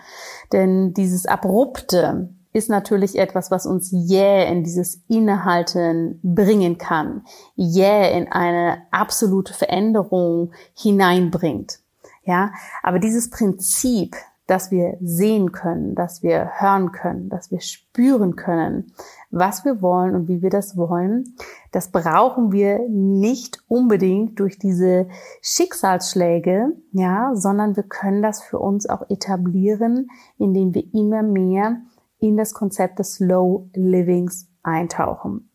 denn 0.52 0.94
dieses 0.94 1.26
abrupte, 1.26 2.35
ist 2.56 2.70
natürlich 2.70 3.18
etwas, 3.20 3.52
was 3.52 3.66
uns 3.66 3.90
jäh 3.92 4.50
in 4.50 4.64
dieses 4.64 5.02
Innehalten 5.10 6.22
bringen 6.24 6.78
kann, 6.78 7.26
jäh 7.56 8.18
in 8.18 8.32
eine 8.32 8.78
absolute 8.92 9.54
Veränderung 9.54 10.54
hineinbringt. 10.74 11.80
Ja, 12.24 12.54
aber 12.82 13.00
dieses 13.00 13.30
Prinzip, 13.30 14.16
dass 14.48 14.72
wir 14.72 14.96
sehen 15.02 15.52
können, 15.52 15.96
dass 15.96 16.24
wir 16.24 16.50
hören 16.60 16.94
können, 16.94 17.28
dass 17.28 17.52
wir 17.52 17.60
spüren 17.60 18.38
können, 18.38 18.94
was 19.32 19.66
wir 19.66 19.82
wollen 19.82 20.16
und 20.16 20.30
wie 20.30 20.42
wir 20.42 20.50
das 20.50 20.78
wollen, 20.78 21.36
das 21.74 21.92
brauchen 21.92 22.54
wir 22.54 22.88
nicht 22.88 23.64
unbedingt 23.68 24.40
durch 24.40 24.58
diese 24.58 25.08
Schicksalsschläge, 25.42 26.70
ja, 26.94 27.32
sondern 27.36 27.76
wir 27.76 27.84
können 27.84 28.22
das 28.22 28.42
für 28.42 28.60
uns 28.60 28.88
auch 28.88 29.10
etablieren, 29.10 30.08
indem 30.38 30.74
wir 30.74 30.86
immer 30.94 31.22
mehr 31.22 31.82
in 32.28 32.38
das 32.38 32.54
Konzept 32.54 33.00
des 33.00 33.16
Slow 33.16 33.70
Livings 33.74 34.48
eintauchen. 34.64 35.50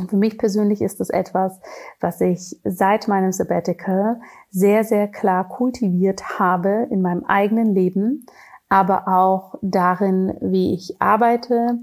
Und 0.00 0.10
für 0.10 0.16
mich 0.16 0.38
persönlich 0.38 0.80
ist 0.80 1.00
das 1.00 1.10
etwas, 1.10 1.60
was 2.00 2.20
ich 2.20 2.58
seit 2.64 3.08
meinem 3.08 3.32
Sabbatical 3.32 4.20
sehr, 4.50 4.84
sehr 4.84 5.08
klar 5.08 5.48
kultiviert 5.48 6.38
habe 6.38 6.88
in 6.90 7.02
meinem 7.02 7.24
eigenen 7.24 7.74
Leben, 7.74 8.26
aber 8.68 9.06
auch 9.06 9.56
darin, 9.60 10.34
wie 10.40 10.72
ich 10.72 10.96
arbeite, 10.98 11.78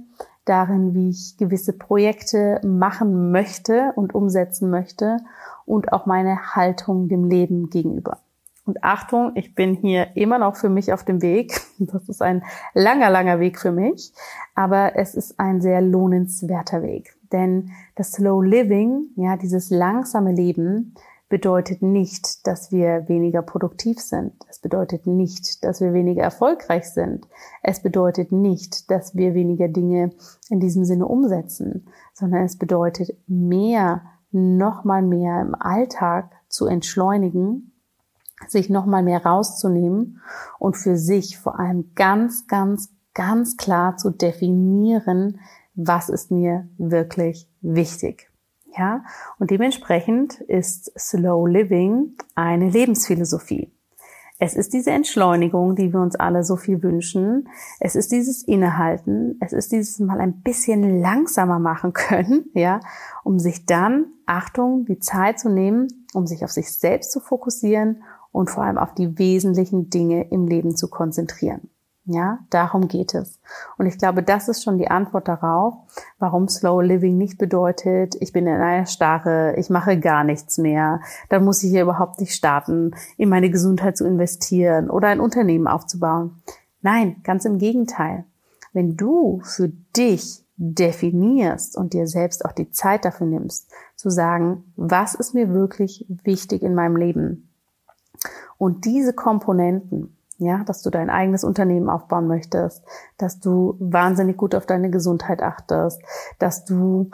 darin, 0.46 0.96
wie 0.96 1.10
ich 1.10 1.38
gewisse 1.38 1.74
Projekte 1.74 2.60
machen 2.66 3.32
möchte 3.32 3.94
und 3.96 4.16
umsetzen 4.16 4.72
möchte 4.72 5.18
und 5.66 5.94
auch 5.94 6.08
meine 6.08 6.56
Haltung 6.56 7.08
dem 7.08 7.26
Leben 7.26 7.70
gegenüber. 7.70 8.18
Und 8.70 8.84
Achtung, 8.84 9.32
ich 9.34 9.56
bin 9.56 9.74
hier 9.74 10.16
immer 10.16 10.38
noch 10.38 10.56
für 10.56 10.70
mich 10.70 10.94
auf 10.94 11.04
dem 11.04 11.24
Weg. 11.24 11.60
Das 11.80 12.08
ist 12.08 12.22
ein 12.22 12.44
langer, 12.76 13.10
langer 13.10 13.40
Weg 13.40 13.58
für 13.58 13.72
mich, 13.72 14.14
aber 14.54 14.96
es 14.96 15.16
ist 15.16 15.40
ein 15.40 15.60
sehr 15.60 15.82
lohnenswerter 15.82 16.84
Weg. 16.84 17.16
Denn 17.32 17.72
das 17.96 18.12
Slow 18.12 18.46
Living, 18.46 19.08
ja, 19.16 19.38
dieses 19.38 19.72
langsame 19.72 20.32
Leben, 20.32 20.94
bedeutet 21.30 21.82
nicht, 21.82 22.46
dass 22.46 22.72
wir 22.72 23.08
weniger 23.08 23.42
produktiv 23.42 24.00
sind. 24.00 24.34
Es 24.50 24.60
bedeutet 24.60 25.08
nicht, 25.08 25.64
dass 25.64 25.82
wir 25.82 25.94
weniger 25.94 26.22
erfolgreich 26.22 26.92
sind. 26.92 27.28
Es 27.64 27.82
bedeutet 27.82 28.32
nicht, 28.32 28.92
dass 28.92 29.16
wir 29.16 29.34
weniger 29.34 29.68
Dinge 29.68 30.12
in 30.50 30.60
diesem 30.60 30.86
Sinne 30.86 31.08
umsetzen, 31.08 31.88
sondern 32.14 32.44
es 32.44 32.58
bedeutet 32.58 33.18
mehr, 33.26 34.04
noch 34.32 34.84
mal 34.84 35.02
mehr 35.02 35.42
im 35.42 35.56
Alltag 35.56 36.30
zu 36.50 36.68
entschleunigen 36.68 37.72
sich 38.48 38.70
nochmal 38.70 39.04
mehr 39.04 39.26
rauszunehmen 39.26 40.22
und 40.58 40.78
für 40.78 40.98
sich 40.98 41.38
vor 41.38 41.60
allem 41.60 41.92
ganz, 41.96 42.48
ganz, 42.48 42.90
ganz 43.14 43.58
klar 43.58 43.98
zu 43.98 44.10
definieren, 44.12 45.40
was 45.76 46.10
ist 46.10 46.32
mir 46.32 46.68
wirklich 46.78 47.50
wichtig. 47.62 48.30
Ja, 48.78 49.04
und 49.40 49.50
dementsprechend 49.52 50.40
ist 50.42 50.92
Slow 50.98 51.48
Living 51.50 52.16
eine 52.36 52.70
Lebensphilosophie. 52.70 53.74
Es 54.42 54.56
ist 54.56 54.72
diese 54.74 54.92
Entschleunigung, 54.92 55.76
die 55.76 55.92
wir 55.92 56.00
uns 56.00 56.16
alle 56.16 56.46
so 56.46 56.56
viel 56.56 56.82
wünschen. 56.82 57.50
Es 57.82 57.98
ist 57.98 58.14
dieses 58.14 58.42
Innehalten. 58.44 59.38
Es 59.42 59.52
ist 59.52 59.74
dieses 59.74 60.00
mal 60.00 60.22
ein 60.22 60.42
bisschen 60.42 61.02
langsamer 61.02 61.60
machen 61.60 61.92
können, 61.92 62.46
ja, 62.54 62.80
um 63.26 63.38
sich 63.38 63.66
dann, 63.66 64.06
Achtung, 64.26 64.86
die 64.86 65.00
Zeit 65.00 65.40
zu 65.40 65.50
nehmen, 65.50 65.88
um 66.14 66.26
sich 66.26 66.46
auf 66.46 66.52
sich 66.52 66.72
selbst 66.72 67.12
zu 67.12 67.20
fokussieren 67.20 68.04
und 68.32 68.50
vor 68.50 68.64
allem 68.64 68.78
auf 68.78 68.94
die 68.94 69.18
wesentlichen 69.18 69.90
Dinge 69.90 70.30
im 70.30 70.48
Leben 70.48 70.76
zu 70.76 70.90
konzentrieren. 70.90 71.70
Ja, 72.12 72.40
darum 72.50 72.88
geht 72.88 73.14
es. 73.14 73.40
Und 73.78 73.86
ich 73.86 74.00
glaube, 74.00 74.24
das 74.24 74.48
ist 74.48 74.64
schon 74.64 74.80
die 74.80 74.90
Antwort 74.90 75.28
darauf, 75.28 75.76
warum 76.18 76.48
Slow 76.48 76.82
Living 76.82 77.18
nicht 77.18 77.38
bedeutet, 77.38 78.16
ich 78.20 78.34
bin 78.34 78.48
in 78.48 78.56
einer 78.56 78.88
Starre, 78.88 79.54
ich 79.58 79.70
mache 79.70 80.00
gar 80.00 80.24
nichts 80.24 80.58
mehr, 80.58 81.02
dann 81.30 81.46
muss 81.46 81.62
ich 81.62 81.70
hier 81.70 81.84
überhaupt 81.84 82.20
nicht 82.20 82.34
starten, 82.34 82.96
in 83.18 83.30
meine 83.30 83.52
Gesundheit 83.52 83.96
zu 83.96 84.08
investieren 84.08 84.90
oder 84.90 85.10
ein 85.10 85.20
Unternehmen 85.20 85.68
aufzubauen. 85.68 86.42
Nein, 86.82 87.18
ganz 87.24 87.46
im 87.46 87.60
Gegenteil. 87.60 88.26
Wenn 88.74 88.98
du 88.98 89.42
für 89.44 89.70
dich 89.96 90.44
definierst 90.58 91.78
und 91.78 91.94
dir 91.94 92.08
selbst 92.08 92.44
auch 92.44 92.54
die 92.54 92.72
Zeit 92.72 93.06
dafür 93.06 93.28
nimmst, 93.28 93.72
zu 93.96 94.10
sagen, 94.10 94.64
was 94.76 95.14
ist 95.14 95.36
mir 95.36 95.54
wirklich 95.54 96.08
wichtig 96.24 96.64
in 96.64 96.74
meinem 96.74 96.96
Leben? 96.96 97.49
Und 98.60 98.84
diese 98.84 99.14
Komponenten, 99.14 100.18
ja, 100.38 100.64
dass 100.66 100.82
du 100.82 100.90
dein 100.90 101.10
eigenes 101.10 101.44
Unternehmen 101.44 101.90
aufbauen 101.90 102.28
möchtest, 102.28 102.84
dass 103.18 103.40
du 103.40 103.78
wahnsinnig 103.80 104.38
gut 104.38 104.54
auf 104.54 104.66
deine 104.66 104.92
Gesundheit 104.92 105.42
achtest, 105.42 106.02
dass 106.40 106.66
du 106.66 107.10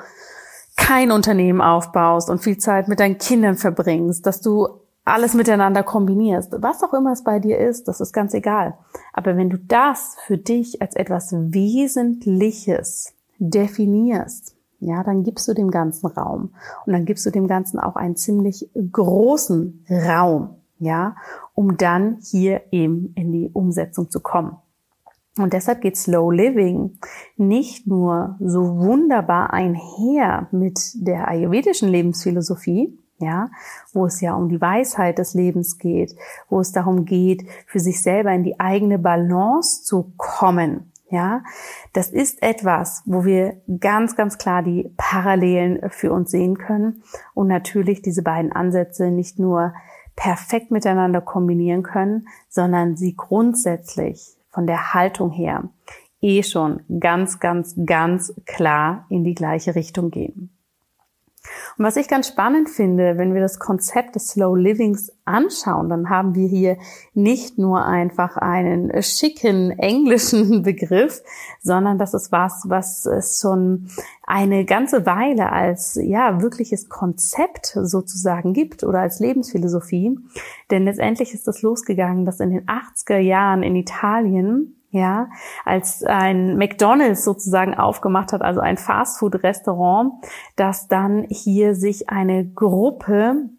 kein 0.75 1.11
Unternehmen 1.11 1.61
aufbaust 1.61 2.31
und 2.31 2.39
viel 2.39 2.57
Zeit 2.57 2.87
mit 2.87 2.99
deinen 2.99 3.19
Kindern 3.19 3.57
verbringst, 3.57 4.25
dass 4.25 4.41
du 4.41 4.67
alles 5.05 5.35
miteinander 5.35 5.83
kombinierst. 5.83 6.51
Was 6.57 6.83
auch 6.83 6.93
immer 6.95 7.13
es 7.13 7.23
bei 7.23 7.39
dir 7.39 7.59
ist, 7.59 7.87
das 7.87 8.01
ist 8.01 8.11
ganz 8.11 8.33
egal. 8.33 8.75
Aber 9.13 9.37
wenn 9.37 9.51
du 9.51 9.59
das 9.59 10.17
für 10.25 10.39
dich 10.39 10.81
als 10.81 10.95
etwas 10.95 11.31
Wesentliches 11.31 13.13
definierst, 13.37 14.55
ja, 14.79 15.03
dann 15.03 15.21
gibst 15.23 15.47
du 15.47 15.53
dem 15.53 15.69
ganzen 15.69 16.07
Raum. 16.07 16.55
Und 16.87 16.93
dann 16.93 17.05
gibst 17.05 17.23
du 17.27 17.29
dem 17.29 17.47
Ganzen 17.47 17.79
auch 17.79 17.95
einen 17.95 18.15
ziemlich 18.15 18.67
großen 18.91 19.85
Raum 19.89 20.55
ja, 20.77 21.15
um 21.53 21.77
dann 21.77 22.19
hier 22.21 22.63
eben 22.71 23.13
in 23.15 23.31
die 23.31 23.49
Umsetzung 23.53 24.09
zu 24.09 24.19
kommen. 24.19 24.57
Und 25.37 25.51
deshalb 25.51 25.81
geht 25.81 25.97
Slow 25.97 26.33
Living 26.33 26.97
nicht 27.35 27.87
nur 27.87 28.37
so 28.39 28.79
wunderbar 28.79 29.51
einher 29.51 30.47
mit 30.51 30.79
der 30.95 31.27
ayurvedischen 31.27 31.89
Lebensphilosophie, 31.89 32.97
ja, 33.19 33.49
wo 33.93 34.05
es 34.05 34.21
ja 34.21 34.33
um 34.33 34.47
die 34.47 34.61
Weisheit 34.61 35.17
des 35.17 35.33
Lebens 35.33 35.77
geht, 35.77 36.15
wo 36.49 36.61
es 36.61 36.71
darum 36.71 37.03
geht, 37.03 37.45
für 37.67 37.79
sich 37.79 38.01
selber 38.01 38.31
in 38.31 38.43
die 38.43 38.59
eigene 38.59 38.97
Balance 38.97 39.83
zu 39.83 40.13
kommen, 40.17 40.91
Ja, 41.09 41.43
das 41.93 42.09
ist 42.09 42.41
etwas, 42.41 43.03
wo 43.05 43.25
wir 43.25 43.61
ganz, 43.79 44.15
ganz 44.15 44.37
klar 44.37 44.63
die 44.63 44.91
Parallelen 44.97 45.89
für 45.91 46.11
uns 46.11 46.31
sehen 46.31 46.57
können 46.57 47.03
und 47.33 47.47
natürlich 47.47 48.01
diese 48.01 48.23
beiden 48.23 48.51
Ansätze 48.51 49.11
nicht 49.11 49.37
nur 49.37 49.73
perfekt 50.15 50.71
miteinander 50.71 51.21
kombinieren 51.21 51.83
können, 51.83 52.27
sondern 52.49 52.95
sie 52.95 53.15
grundsätzlich 53.15 54.37
von 54.49 54.67
der 54.67 54.93
Haltung 54.93 55.31
her 55.31 55.69
eh 56.21 56.41
schon 56.43 56.81
ganz, 56.99 57.39
ganz, 57.39 57.75
ganz 57.85 58.33
klar 58.45 59.05
in 59.09 59.23
die 59.23 59.35
gleiche 59.35 59.75
Richtung 59.75 60.09
gehen. 60.09 60.54
Und 61.77 61.85
was 61.85 61.97
ich 61.97 62.07
ganz 62.07 62.27
spannend 62.27 62.69
finde, 62.69 63.17
wenn 63.17 63.33
wir 63.33 63.41
das 63.41 63.59
Konzept 63.59 64.15
des 64.15 64.29
Slow 64.29 64.55
Livings 64.55 65.11
anschauen, 65.25 65.89
dann 65.89 66.09
haben 66.09 66.35
wir 66.35 66.47
hier 66.47 66.77
nicht 67.13 67.57
nur 67.57 67.85
einfach 67.85 68.37
einen 68.37 69.01
schicken 69.01 69.71
englischen 69.71 70.61
Begriff, 70.63 71.21
sondern 71.61 71.97
das 71.97 72.13
ist 72.13 72.31
was, 72.31 72.63
was 72.67 73.05
es 73.05 73.39
schon 73.41 73.89
eine 74.23 74.65
ganze 74.65 75.05
Weile 75.05 75.51
als 75.51 75.99
ja 76.01 76.41
wirkliches 76.41 76.89
Konzept 76.89 77.77
sozusagen 77.81 78.53
gibt 78.53 78.83
oder 78.83 78.99
als 78.99 79.19
Lebensphilosophie. 79.19 80.17
Denn 80.71 80.85
letztendlich 80.85 81.33
ist 81.33 81.47
das 81.47 81.61
losgegangen, 81.61 82.25
dass 82.25 82.39
in 82.39 82.51
den 82.51 82.65
80er 82.65 83.17
Jahren 83.17 83.63
in 83.63 83.75
Italien 83.75 84.74
ja, 84.95 85.29
als 85.65 86.03
ein 86.03 86.57
McDonald's 86.57 87.23
sozusagen 87.23 87.75
aufgemacht 87.75 88.33
hat, 88.33 88.41
also 88.41 88.61
ein 88.61 88.77
Fastfood-Restaurant, 88.77 90.13
dass 90.55 90.87
dann 90.87 91.25
hier 91.29 91.75
sich 91.75 92.09
eine 92.09 92.45
Gruppe 92.45 93.49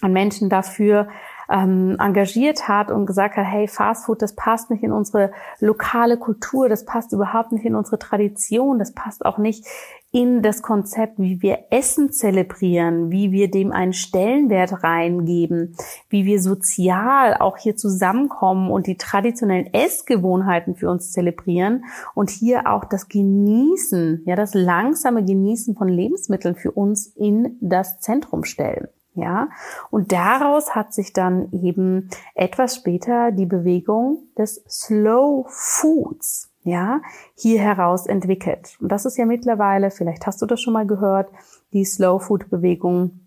an 0.00 0.12
Menschen 0.12 0.48
dafür 0.48 1.08
ähm, 1.50 1.96
engagiert 1.98 2.68
hat 2.68 2.90
und 2.90 3.06
gesagt 3.06 3.36
hat, 3.36 3.46
hey, 3.46 3.66
Fastfood, 3.66 4.22
das 4.22 4.34
passt 4.34 4.70
nicht 4.70 4.82
in 4.82 4.92
unsere 4.92 5.32
lokale 5.60 6.18
Kultur, 6.18 6.68
das 6.68 6.84
passt 6.84 7.12
überhaupt 7.12 7.52
nicht 7.52 7.64
in 7.64 7.74
unsere 7.74 7.98
Tradition, 7.98 8.78
das 8.78 8.92
passt 8.92 9.24
auch 9.24 9.38
nicht 9.38 9.66
in 10.10 10.40
das 10.40 10.62
Konzept, 10.62 11.18
wie 11.18 11.42
wir 11.42 11.66
Essen 11.70 12.12
zelebrieren, 12.12 13.10
wie 13.10 13.30
wir 13.30 13.50
dem 13.50 13.72
einen 13.72 13.92
Stellenwert 13.92 14.82
reingeben, 14.82 15.76
wie 16.08 16.24
wir 16.24 16.40
sozial 16.40 17.34
auch 17.34 17.58
hier 17.58 17.76
zusammenkommen 17.76 18.70
und 18.70 18.86
die 18.86 18.96
traditionellen 18.96 19.72
Essgewohnheiten 19.74 20.76
für 20.76 20.90
uns 20.90 21.12
zelebrieren 21.12 21.84
und 22.14 22.30
hier 22.30 22.66
auch 22.66 22.84
das 22.84 23.08
Genießen, 23.08 24.22
ja, 24.24 24.34
das 24.34 24.54
langsame 24.54 25.24
Genießen 25.24 25.76
von 25.76 25.88
Lebensmitteln 25.88 26.54
für 26.54 26.72
uns 26.72 27.08
in 27.08 27.58
das 27.60 28.00
Zentrum 28.00 28.44
stellen. 28.44 28.88
Ja, 29.14 29.48
und 29.90 30.12
daraus 30.12 30.76
hat 30.76 30.94
sich 30.94 31.12
dann 31.12 31.50
eben 31.50 32.08
etwas 32.36 32.76
später 32.76 33.32
die 33.32 33.46
Bewegung 33.46 34.28
des 34.38 34.62
Slow 34.68 35.44
Foods 35.48 36.48
ja, 36.68 37.00
hier 37.34 37.60
heraus 37.60 38.06
entwickelt. 38.06 38.76
Und 38.80 38.92
das 38.92 39.04
ist 39.04 39.16
ja 39.16 39.26
mittlerweile, 39.26 39.90
vielleicht 39.90 40.26
hast 40.26 40.40
du 40.42 40.46
das 40.46 40.60
schon 40.60 40.74
mal 40.74 40.86
gehört, 40.86 41.30
die 41.72 41.84
Slow 41.84 42.20
Food 42.20 42.50
Bewegung. 42.50 43.20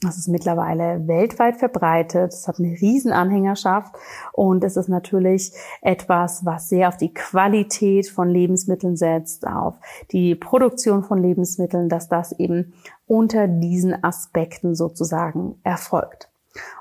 Das 0.00 0.16
ist 0.16 0.28
mittlerweile 0.28 1.08
weltweit 1.08 1.56
verbreitet. 1.56 2.32
Es 2.32 2.46
hat 2.46 2.60
eine 2.60 2.70
riesen 2.80 3.10
Anhängerschaft 3.10 3.96
und 4.32 4.62
es 4.62 4.76
ist 4.76 4.88
natürlich 4.88 5.52
etwas, 5.82 6.44
was 6.44 6.68
sehr 6.68 6.88
auf 6.88 6.96
die 6.96 7.12
Qualität 7.12 8.08
von 8.08 8.28
Lebensmitteln 8.28 8.96
setzt, 8.96 9.44
auf 9.44 9.74
die 10.12 10.36
Produktion 10.36 11.02
von 11.02 11.18
Lebensmitteln, 11.20 11.88
dass 11.88 12.08
das 12.08 12.30
eben 12.32 12.74
unter 13.08 13.48
diesen 13.48 14.04
Aspekten 14.04 14.76
sozusagen 14.76 15.58
erfolgt. 15.64 16.30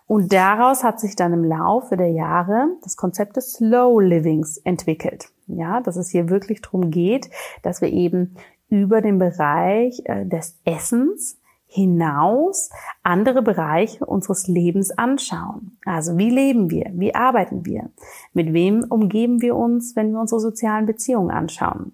Und 0.05 0.31
daraus 0.31 0.83
hat 0.83 0.99
sich 0.99 1.15
dann 1.15 1.33
im 1.33 1.43
Laufe 1.43 1.97
der 1.97 2.11
Jahre 2.11 2.69
das 2.83 2.95
Konzept 2.97 3.35
des 3.35 3.53
Slow 3.53 3.99
Livings 3.99 4.57
entwickelt. 4.57 5.29
Ja, 5.47 5.81
dass 5.81 5.95
es 5.95 6.09
hier 6.09 6.29
wirklich 6.29 6.61
darum 6.61 6.91
geht, 6.91 7.29
dass 7.63 7.81
wir 7.81 7.91
eben 7.91 8.35
über 8.69 9.01
den 9.01 9.17
Bereich 9.17 10.01
äh, 10.05 10.25
des 10.25 10.59
Essens 10.65 11.39
hinaus 11.67 12.69
andere 13.03 13.41
Bereiche 13.41 14.05
unseres 14.05 14.47
Lebens 14.47 14.91
anschauen. 14.91 15.77
Also 15.85 16.17
wie 16.17 16.29
leben 16.29 16.69
wir? 16.69 16.91
Wie 16.93 17.13
arbeiten 17.13 17.65
wir? 17.65 17.89
Mit 18.33 18.53
wem 18.53 18.85
umgeben 18.89 19.41
wir 19.41 19.55
uns, 19.55 19.95
wenn 19.95 20.11
wir 20.11 20.19
unsere 20.19 20.39
sozialen 20.39 20.85
Beziehungen 20.85 21.29
anschauen? 21.29 21.93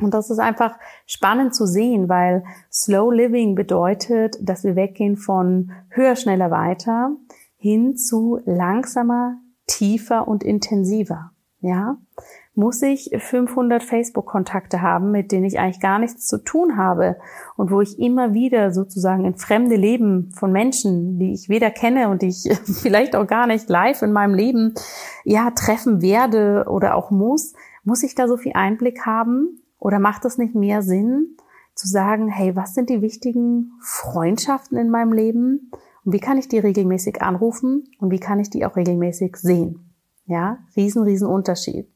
Und 0.00 0.14
das 0.14 0.30
ist 0.30 0.38
einfach 0.38 0.78
spannend 1.06 1.54
zu 1.54 1.66
sehen, 1.66 2.08
weil 2.08 2.44
Slow 2.72 3.14
Living 3.14 3.54
bedeutet, 3.54 4.36
dass 4.40 4.64
wir 4.64 4.76
weggehen 4.76 5.16
von 5.16 5.72
höher, 5.90 6.16
schneller, 6.16 6.50
weiter 6.50 7.16
hin 7.56 7.96
zu 7.96 8.40
langsamer, 8.44 9.36
tiefer 9.66 10.26
und 10.26 10.42
intensiver. 10.42 11.30
Ja? 11.60 11.96
Muss 12.54 12.82
ich 12.82 13.10
500 13.16 13.82
Facebook-Kontakte 13.82 14.82
haben, 14.82 15.10
mit 15.10 15.32
denen 15.32 15.44
ich 15.44 15.58
eigentlich 15.58 15.80
gar 15.80 15.98
nichts 15.98 16.26
zu 16.26 16.38
tun 16.38 16.76
habe 16.76 17.16
und 17.56 17.70
wo 17.70 17.80
ich 17.80 17.98
immer 17.98 18.34
wieder 18.34 18.72
sozusagen 18.72 19.24
in 19.24 19.36
fremde 19.36 19.76
Leben 19.76 20.30
von 20.32 20.52
Menschen, 20.52 21.18
die 21.18 21.32
ich 21.32 21.48
weder 21.48 21.70
kenne 21.70 22.10
und 22.10 22.20
die 22.20 22.28
ich 22.28 22.50
vielleicht 22.64 23.16
auch 23.16 23.26
gar 23.26 23.46
nicht 23.46 23.70
live 23.70 24.02
in 24.02 24.12
meinem 24.12 24.34
Leben 24.34 24.74
ja 25.24 25.50
treffen 25.50 26.02
werde 26.02 26.66
oder 26.68 26.94
auch 26.94 27.10
muss, 27.10 27.54
muss 27.84 28.02
ich 28.02 28.14
da 28.14 28.28
so 28.28 28.36
viel 28.36 28.52
Einblick 28.54 29.06
haben 29.06 29.62
oder 29.78 29.98
macht 29.98 30.24
es 30.26 30.36
nicht 30.36 30.54
mehr 30.54 30.82
Sinn 30.82 31.36
zu 31.74 31.88
sagen, 31.88 32.28
hey, 32.28 32.54
was 32.54 32.74
sind 32.74 32.90
die 32.90 33.00
wichtigen 33.00 33.72
Freundschaften 33.80 34.76
in 34.76 34.90
meinem 34.90 35.12
Leben 35.12 35.70
und 36.04 36.12
wie 36.12 36.20
kann 36.20 36.36
ich 36.36 36.48
die 36.48 36.58
regelmäßig 36.58 37.22
anrufen 37.22 37.88
und 37.98 38.10
wie 38.10 38.20
kann 38.20 38.40
ich 38.40 38.50
die 38.50 38.66
auch 38.66 38.76
regelmäßig 38.76 39.36
sehen? 39.36 39.88
Ja, 40.26 40.58
riesen, 40.76 41.02
riesen 41.02 41.28
Unterschied. 41.28 41.88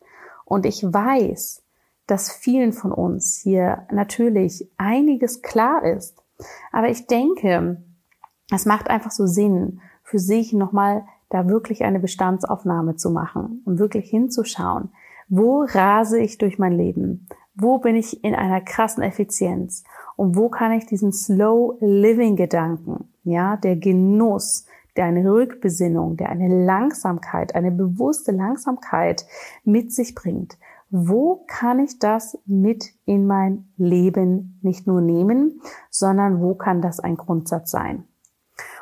Und 0.46 0.64
ich 0.64 0.82
weiß, 0.82 1.62
dass 2.06 2.32
vielen 2.32 2.72
von 2.72 2.92
uns 2.92 3.40
hier 3.42 3.86
natürlich 3.90 4.70
einiges 4.78 5.42
klar 5.42 5.84
ist. 5.84 6.22
Aber 6.72 6.88
ich 6.88 7.06
denke, 7.06 7.82
es 8.54 8.64
macht 8.64 8.88
einfach 8.88 9.10
so 9.10 9.26
Sinn, 9.26 9.80
für 10.04 10.20
sich 10.20 10.52
nochmal 10.52 11.04
da 11.30 11.48
wirklich 11.48 11.84
eine 11.84 11.98
Bestandsaufnahme 11.98 12.94
zu 12.94 13.10
machen 13.10 13.60
und 13.64 13.80
wirklich 13.80 14.08
hinzuschauen, 14.08 14.90
wo 15.28 15.66
rase 15.68 16.20
ich 16.20 16.38
durch 16.38 16.58
mein 16.58 16.72
Leben? 16.72 17.26
Wo 17.56 17.78
bin 17.78 17.96
ich 17.96 18.22
in 18.22 18.36
einer 18.36 18.60
krassen 18.60 19.02
Effizienz? 19.02 19.82
Und 20.14 20.36
wo 20.36 20.48
kann 20.48 20.70
ich 20.70 20.86
diesen 20.86 21.12
Slow 21.12 21.76
Living 21.80 22.36
Gedanken, 22.36 23.12
ja, 23.24 23.56
der 23.56 23.74
Genuss, 23.74 24.66
der 24.96 25.06
eine 25.06 25.30
Rückbesinnung, 25.30 26.16
der 26.16 26.30
eine 26.30 26.64
Langsamkeit, 26.64 27.54
eine 27.54 27.70
bewusste 27.70 28.32
Langsamkeit 28.32 29.26
mit 29.64 29.92
sich 29.92 30.14
bringt. 30.14 30.58
Wo 30.90 31.44
kann 31.46 31.80
ich 31.80 31.98
das 31.98 32.38
mit 32.46 32.92
in 33.04 33.26
mein 33.26 33.68
Leben 33.76 34.58
nicht 34.62 34.86
nur 34.86 35.00
nehmen, 35.00 35.60
sondern 35.90 36.40
wo 36.40 36.54
kann 36.54 36.80
das 36.80 37.00
ein 37.00 37.16
Grundsatz 37.16 37.70
sein? 37.70 38.04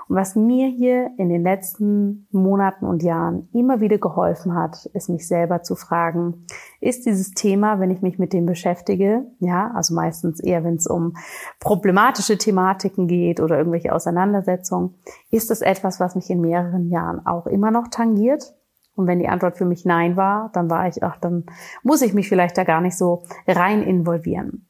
Und 0.09 0.17
was 0.17 0.37
mir 0.37 0.69
hier 0.69 1.11
in 1.17 1.29
den 1.29 1.43
letzten 1.43 2.27
Monaten 2.31 2.87
und 2.87 3.03
Jahren 3.03 3.49
immer 3.53 3.81
wieder 3.81 3.99
geholfen 3.99 4.55
hat, 4.55 4.87
ist 4.93 5.09
mich 5.09 5.27
selber 5.27 5.63
zu 5.63 5.77
fragen, 5.77 6.47
ist 6.81 7.07
dieses 7.07 7.31
Thema, 7.31 7.81
wenn 7.81 7.91
ich 7.91 8.03
mich 8.03 8.19
mit 8.19 8.33
dem 8.33 8.47
beschäftige, 8.47 9.27
ja, 9.39 9.71
also 9.75 9.95
meistens 9.95 10.41
eher, 10.41 10.65
wenn 10.65 10.77
es 10.77 10.87
um 10.87 11.15
problematische 11.61 12.37
Thematiken 12.37 13.07
geht 13.07 13.41
oder 13.41 13.57
irgendwelche 13.57 13.95
Auseinandersetzungen, 13.95 14.95
ist 15.31 15.51
das 15.51 15.63
etwas, 15.63 16.01
was 16.01 16.15
mich 16.15 16.29
in 16.31 16.41
mehreren 16.41 16.91
Jahren 16.91 17.25
auch 17.27 17.47
immer 17.47 17.71
noch 17.71 17.89
tangiert? 17.89 18.55
Und 18.97 19.07
wenn 19.07 19.19
die 19.19 19.29
Antwort 19.29 19.57
für 19.57 19.65
mich 19.65 19.85
Nein 19.85 20.17
war, 20.17 20.51
dann 20.53 20.71
war 20.71 20.87
ich, 20.87 21.03
ach, 21.03 21.17
dann 21.17 21.45
muss 21.83 22.03
ich 22.03 22.15
mich 22.15 22.29
vielleicht 22.29 22.57
da 22.57 22.65
gar 22.65 22.81
nicht 22.81 22.97
so 22.97 23.25
rein 23.47 23.83
involvieren. 23.83 24.69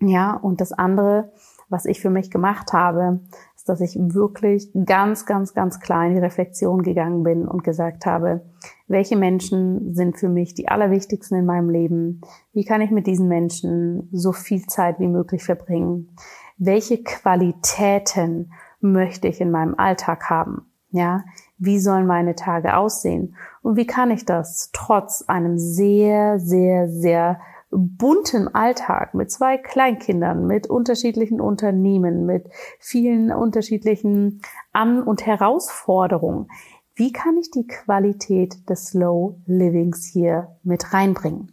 Ja, 0.00 0.34
und 0.34 0.60
das 0.60 0.72
andere, 0.72 1.32
was 1.68 1.86
ich 1.86 2.00
für 2.00 2.10
mich 2.10 2.30
gemacht 2.30 2.72
habe, 2.72 3.20
ist, 3.62 3.68
dass 3.68 3.80
ich 3.80 3.96
wirklich 3.96 4.70
ganz, 4.86 5.24
ganz, 5.24 5.54
ganz 5.54 5.78
klar 5.78 6.06
in 6.06 6.14
die 6.14 6.20
Reflexion 6.20 6.82
gegangen 6.82 7.22
bin 7.22 7.46
und 7.46 7.62
gesagt 7.62 8.06
habe, 8.06 8.42
welche 8.88 9.16
Menschen 9.16 9.94
sind 9.94 10.18
für 10.18 10.28
mich 10.28 10.54
die 10.54 10.66
allerwichtigsten 10.66 11.38
in 11.38 11.46
meinem 11.46 11.70
Leben? 11.70 12.22
Wie 12.52 12.64
kann 12.64 12.80
ich 12.80 12.90
mit 12.90 13.06
diesen 13.06 13.28
Menschen 13.28 14.08
so 14.10 14.32
viel 14.32 14.66
Zeit 14.66 14.98
wie 14.98 15.06
möglich 15.06 15.44
verbringen? 15.44 16.16
Welche 16.58 17.04
Qualitäten 17.04 18.52
möchte 18.80 19.28
ich 19.28 19.40
in 19.40 19.52
meinem 19.52 19.76
Alltag 19.76 20.28
haben? 20.28 20.66
Ja, 20.90 21.22
wie 21.56 21.78
sollen 21.78 22.06
meine 22.06 22.34
Tage 22.34 22.76
aussehen? 22.76 23.36
Und 23.62 23.76
wie 23.76 23.86
kann 23.86 24.10
ich 24.10 24.24
das 24.24 24.70
trotz 24.72 25.22
einem 25.28 25.56
sehr, 25.56 26.40
sehr, 26.40 26.90
sehr 26.90 27.40
bunten 27.72 28.54
Alltag 28.54 29.14
mit 29.14 29.30
zwei 29.30 29.56
Kleinkindern, 29.56 30.46
mit 30.46 30.68
unterschiedlichen 30.68 31.40
Unternehmen, 31.40 32.26
mit 32.26 32.48
vielen 32.78 33.32
unterschiedlichen 33.32 34.42
An- 34.72 35.02
und 35.02 35.26
Herausforderungen. 35.26 36.48
Wie 36.94 37.12
kann 37.12 37.38
ich 37.38 37.50
die 37.50 37.66
Qualität 37.66 38.68
des 38.68 38.88
Slow 38.88 39.40
Livings 39.46 40.04
hier 40.04 40.56
mit 40.62 40.92
reinbringen? 40.92 41.52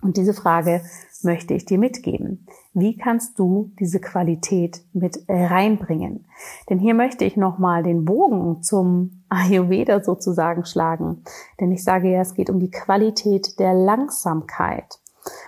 Und 0.00 0.18
diese 0.18 0.34
Frage 0.34 0.82
möchte 1.22 1.54
ich 1.54 1.64
dir 1.64 1.78
mitgeben. 1.78 2.46
Wie 2.74 2.96
kannst 2.96 3.38
du 3.38 3.72
diese 3.80 4.00
Qualität 4.00 4.82
mit 4.92 5.24
reinbringen? 5.28 6.26
Denn 6.68 6.78
hier 6.78 6.94
möchte 6.94 7.24
ich 7.24 7.38
nochmal 7.38 7.82
den 7.82 8.04
Bogen 8.04 8.62
zum 8.62 9.24
Ayurveda 9.30 10.04
sozusagen 10.04 10.66
schlagen. 10.66 11.24
Denn 11.58 11.72
ich 11.72 11.82
sage 11.82 12.12
ja, 12.12 12.20
es 12.20 12.34
geht 12.34 12.50
um 12.50 12.60
die 12.60 12.70
Qualität 12.70 13.58
der 13.58 13.72
Langsamkeit. 13.72 15.00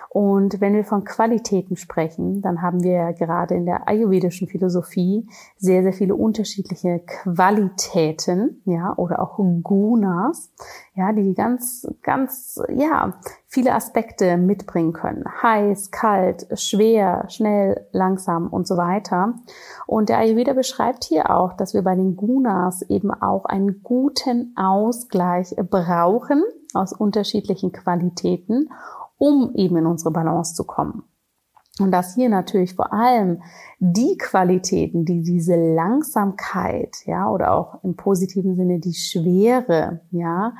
Und 0.09 0.61
wenn 0.61 0.75
wir 0.75 0.85
von 0.85 1.05
Qualitäten 1.05 1.77
sprechen, 1.77 2.41
dann 2.41 2.63
haben 2.63 2.83
wir 2.83 3.13
gerade 3.13 3.55
in 3.55 3.67
der 3.67 3.87
ayurvedischen 3.87 4.49
Philosophie 4.49 5.29
sehr, 5.59 5.83
sehr 5.83 5.93
viele 5.93 6.15
unterschiedliche 6.15 7.01
Qualitäten, 7.01 8.63
ja, 8.65 8.95
oder 8.97 9.21
auch 9.21 9.39
Gunas, 9.63 10.51
ja, 10.95 11.13
die 11.13 11.35
ganz, 11.35 11.87
ganz, 12.03 12.59
ja, 12.75 13.21
viele 13.47 13.75
Aspekte 13.75 14.39
mitbringen 14.39 14.93
können. 14.93 15.25
Heiß, 15.43 15.91
kalt, 15.91 16.47
schwer, 16.59 17.27
schnell, 17.29 17.87
langsam 17.93 18.49
und 18.49 18.67
so 18.67 18.77
weiter. 18.77 19.35
Und 19.87 20.09
der 20.09 20.19
Ayurveda 20.19 20.55
beschreibt 20.55 21.05
hier 21.05 21.31
auch, 21.31 21.53
dass 21.53 21.75
wir 21.75 21.83
bei 21.83 21.95
den 21.95 22.17
Gunas 22.17 22.83
eben 22.83 23.13
auch 23.13 23.45
einen 23.45 23.83
guten 23.83 24.55
Ausgleich 24.57 25.55
brauchen 25.57 26.43
aus 26.75 26.93
unterschiedlichen 26.93 27.73
Qualitäten, 27.73 28.71
um 29.19 29.55
eben 29.55 29.77
in 29.77 29.87
unsere 29.87 30.11
Balance 30.11 30.55
zu 30.55 30.65
kommen. 30.65 31.05
Und 31.79 31.91
dass 31.91 32.15
hier 32.15 32.31
natürlich 32.31 32.75
vor 32.75 32.93
allem 32.93 33.43
die 33.79 34.17
Qualitäten, 34.17 35.05
die 35.05 35.23
diese 35.23 35.57
Langsamkeit, 35.57 36.97
ja, 37.05 37.29
oder 37.29 37.53
auch 37.53 37.85
im 37.85 37.97
positiven 37.97 38.57
Sinne 38.57 38.79
die 38.79 38.95
Schwere, 38.95 40.01
ja, 40.11 40.55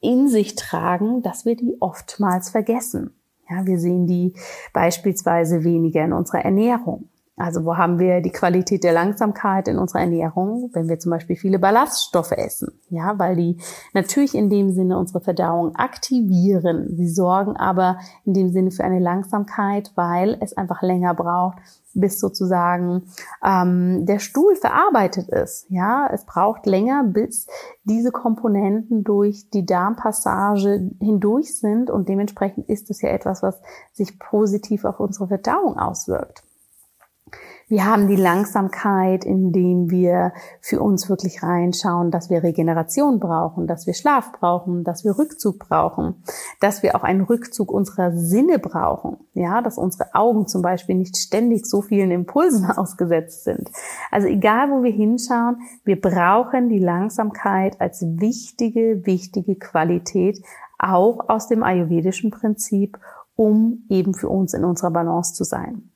in 0.00 0.28
sich 0.28 0.54
tragen, 0.54 1.22
dass 1.22 1.46
wir 1.46 1.56
die 1.56 1.76
oftmals 1.80 2.50
vergessen. 2.50 3.14
Ja, 3.48 3.66
wir 3.66 3.80
sehen 3.80 4.06
die 4.06 4.34
beispielsweise 4.72 5.64
weniger 5.64 6.04
in 6.04 6.12
unserer 6.12 6.44
Ernährung. 6.44 7.08
Also 7.36 7.64
wo 7.64 7.78
haben 7.78 7.98
wir 7.98 8.20
die 8.20 8.32
Qualität 8.32 8.84
der 8.84 8.92
Langsamkeit 8.92 9.66
in 9.66 9.78
unserer 9.78 10.00
Ernährung, 10.00 10.70
wenn 10.74 10.88
wir 10.88 10.98
zum 10.98 11.10
Beispiel 11.10 11.36
viele 11.36 11.58
Ballaststoffe 11.58 12.32
essen? 12.32 12.78
Ja, 12.90 13.18
weil 13.18 13.34
die 13.34 13.56
natürlich 13.94 14.34
in 14.34 14.50
dem 14.50 14.72
Sinne 14.72 14.98
unsere 14.98 15.20
Verdauung 15.20 15.74
aktivieren. 15.74 16.94
Sie 16.96 17.08
sorgen 17.08 17.56
aber 17.56 17.98
in 18.26 18.34
dem 18.34 18.50
Sinne 18.50 18.70
für 18.70 18.84
eine 18.84 18.98
Langsamkeit, 18.98 19.90
weil 19.94 20.36
es 20.40 20.54
einfach 20.56 20.82
länger 20.82 21.14
braucht, 21.14 21.58
bis 21.94 22.20
sozusagen 22.20 23.04
ähm, 23.42 24.04
der 24.04 24.18
Stuhl 24.18 24.54
verarbeitet 24.56 25.28
ist. 25.28 25.66
Ja, 25.70 26.08
es 26.12 26.26
braucht 26.26 26.66
länger, 26.66 27.04
bis 27.04 27.46
diese 27.84 28.12
Komponenten 28.12 29.02
durch 29.02 29.48
die 29.50 29.64
Darmpassage 29.64 30.90
hindurch 31.00 31.58
sind 31.58 31.90
und 31.90 32.08
dementsprechend 32.08 32.68
ist 32.68 32.90
es 32.90 33.00
ja 33.00 33.08
etwas, 33.08 33.42
was 33.42 33.60
sich 33.92 34.18
positiv 34.18 34.84
auf 34.84 35.00
unsere 35.00 35.28
Verdauung 35.28 35.78
auswirkt. 35.78 36.42
Wir 37.70 37.86
haben 37.86 38.08
die 38.08 38.16
Langsamkeit, 38.16 39.24
indem 39.24 39.92
wir 39.92 40.32
für 40.60 40.80
uns 40.80 41.08
wirklich 41.08 41.44
reinschauen, 41.44 42.10
dass 42.10 42.28
wir 42.28 42.42
Regeneration 42.42 43.20
brauchen, 43.20 43.68
dass 43.68 43.86
wir 43.86 43.94
Schlaf 43.94 44.32
brauchen, 44.32 44.82
dass 44.82 45.04
wir 45.04 45.16
Rückzug 45.16 45.60
brauchen, 45.60 46.16
dass 46.58 46.82
wir 46.82 46.96
auch 46.96 47.04
einen 47.04 47.20
Rückzug 47.20 47.70
unserer 47.70 48.10
Sinne 48.10 48.58
brauchen. 48.58 49.18
Ja, 49.34 49.62
dass 49.62 49.78
unsere 49.78 50.16
Augen 50.16 50.48
zum 50.48 50.62
Beispiel 50.62 50.96
nicht 50.96 51.16
ständig 51.16 51.64
so 51.64 51.80
vielen 51.80 52.10
Impulsen 52.10 52.68
ausgesetzt 52.76 53.44
sind. 53.44 53.70
Also 54.10 54.26
egal, 54.26 54.72
wo 54.72 54.82
wir 54.82 54.90
hinschauen, 54.90 55.58
wir 55.84 56.00
brauchen 56.00 56.70
die 56.70 56.80
Langsamkeit 56.80 57.80
als 57.80 58.02
wichtige, 58.02 59.06
wichtige 59.06 59.54
Qualität 59.54 60.42
auch 60.76 61.28
aus 61.28 61.46
dem 61.46 61.62
ayurvedischen 61.62 62.32
Prinzip, 62.32 62.98
um 63.36 63.84
eben 63.88 64.12
für 64.12 64.28
uns 64.28 64.54
in 64.54 64.64
unserer 64.64 64.90
Balance 64.90 65.34
zu 65.34 65.44
sein. 65.44 65.89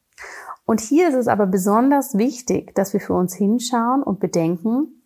Und 0.66 0.80
hier 0.80 1.08
ist 1.08 1.14
es 1.14 1.28
aber 1.28 1.46
besonders 1.46 2.16
wichtig, 2.16 2.74
dass 2.74 2.92
wir 2.92 3.00
für 3.00 3.14
uns 3.14 3.34
hinschauen 3.34 4.02
und 4.02 4.20
bedenken, 4.20 5.02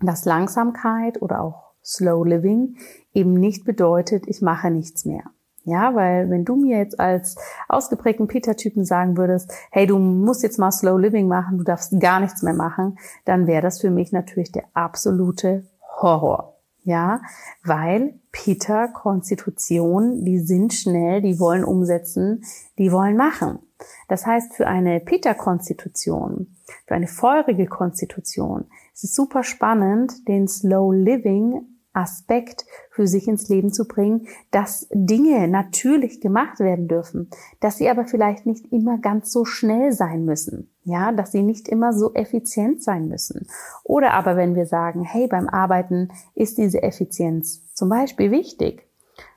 dass 0.00 0.24
Langsamkeit 0.24 1.20
oder 1.20 1.42
auch 1.42 1.72
Slow 1.84 2.24
Living 2.24 2.76
eben 3.12 3.34
nicht 3.34 3.64
bedeutet, 3.64 4.24
ich 4.28 4.40
mache 4.42 4.70
nichts 4.70 5.04
mehr. 5.04 5.24
Ja, 5.64 5.94
weil 5.94 6.28
wenn 6.28 6.44
du 6.44 6.56
mir 6.56 6.78
jetzt 6.78 6.98
als 6.98 7.36
ausgeprägten 7.68 8.26
Peter-Typen 8.26 8.84
sagen 8.84 9.16
würdest, 9.16 9.52
hey, 9.70 9.86
du 9.86 9.98
musst 9.98 10.42
jetzt 10.42 10.58
mal 10.58 10.72
Slow 10.72 10.98
Living 11.00 11.28
machen, 11.28 11.58
du 11.58 11.64
darfst 11.64 11.98
gar 12.00 12.18
nichts 12.18 12.42
mehr 12.42 12.54
machen, 12.54 12.98
dann 13.24 13.46
wäre 13.46 13.62
das 13.62 13.80
für 13.80 13.90
mich 13.90 14.10
natürlich 14.10 14.50
der 14.50 14.64
absolute 14.74 15.64
Horror. 16.00 16.56
Ja, 16.84 17.20
weil 17.62 18.18
Peter 18.32 18.88
Konstitution, 18.88 20.24
die 20.24 20.40
sind 20.40 20.74
schnell, 20.74 21.22
die 21.22 21.38
wollen 21.38 21.62
umsetzen, 21.62 22.42
die 22.76 22.90
wollen 22.90 23.16
machen. 23.16 23.60
Das 24.08 24.26
heißt, 24.26 24.54
für 24.54 24.66
eine 24.66 25.00
Peter-Konstitution, 25.00 26.56
für 26.86 26.94
eine 26.94 27.08
feurige 27.08 27.66
Konstitution, 27.66 28.66
ist 28.94 29.04
es 29.04 29.14
super 29.14 29.42
spannend, 29.42 30.28
den 30.28 30.48
Slow 30.48 30.94
Living 30.94 31.72
Aspekt 31.92 32.64
für 32.90 33.06
sich 33.06 33.28
ins 33.28 33.48
Leben 33.48 33.72
zu 33.72 33.86
bringen, 33.86 34.26
dass 34.50 34.88
Dinge 34.92 35.46
natürlich 35.48 36.20
gemacht 36.20 36.58
werden 36.58 36.88
dürfen, 36.88 37.28
dass 37.60 37.78
sie 37.78 37.88
aber 37.88 38.06
vielleicht 38.06 38.46
nicht 38.46 38.72
immer 38.72 38.98
ganz 38.98 39.30
so 39.30 39.44
schnell 39.44 39.92
sein 39.92 40.24
müssen, 40.24 40.70
ja, 40.84 41.12
dass 41.12 41.32
sie 41.32 41.42
nicht 41.42 41.68
immer 41.68 41.92
so 41.92 42.14
effizient 42.14 42.82
sein 42.82 43.08
müssen. 43.08 43.46
Oder 43.84 44.14
aber 44.14 44.36
wenn 44.36 44.54
wir 44.54 44.66
sagen, 44.66 45.02
hey, 45.02 45.26
beim 45.26 45.48
Arbeiten 45.48 46.08
ist 46.34 46.58
diese 46.58 46.82
Effizienz 46.82 47.62
zum 47.74 47.90
Beispiel 47.90 48.30
wichtig, 48.30 48.88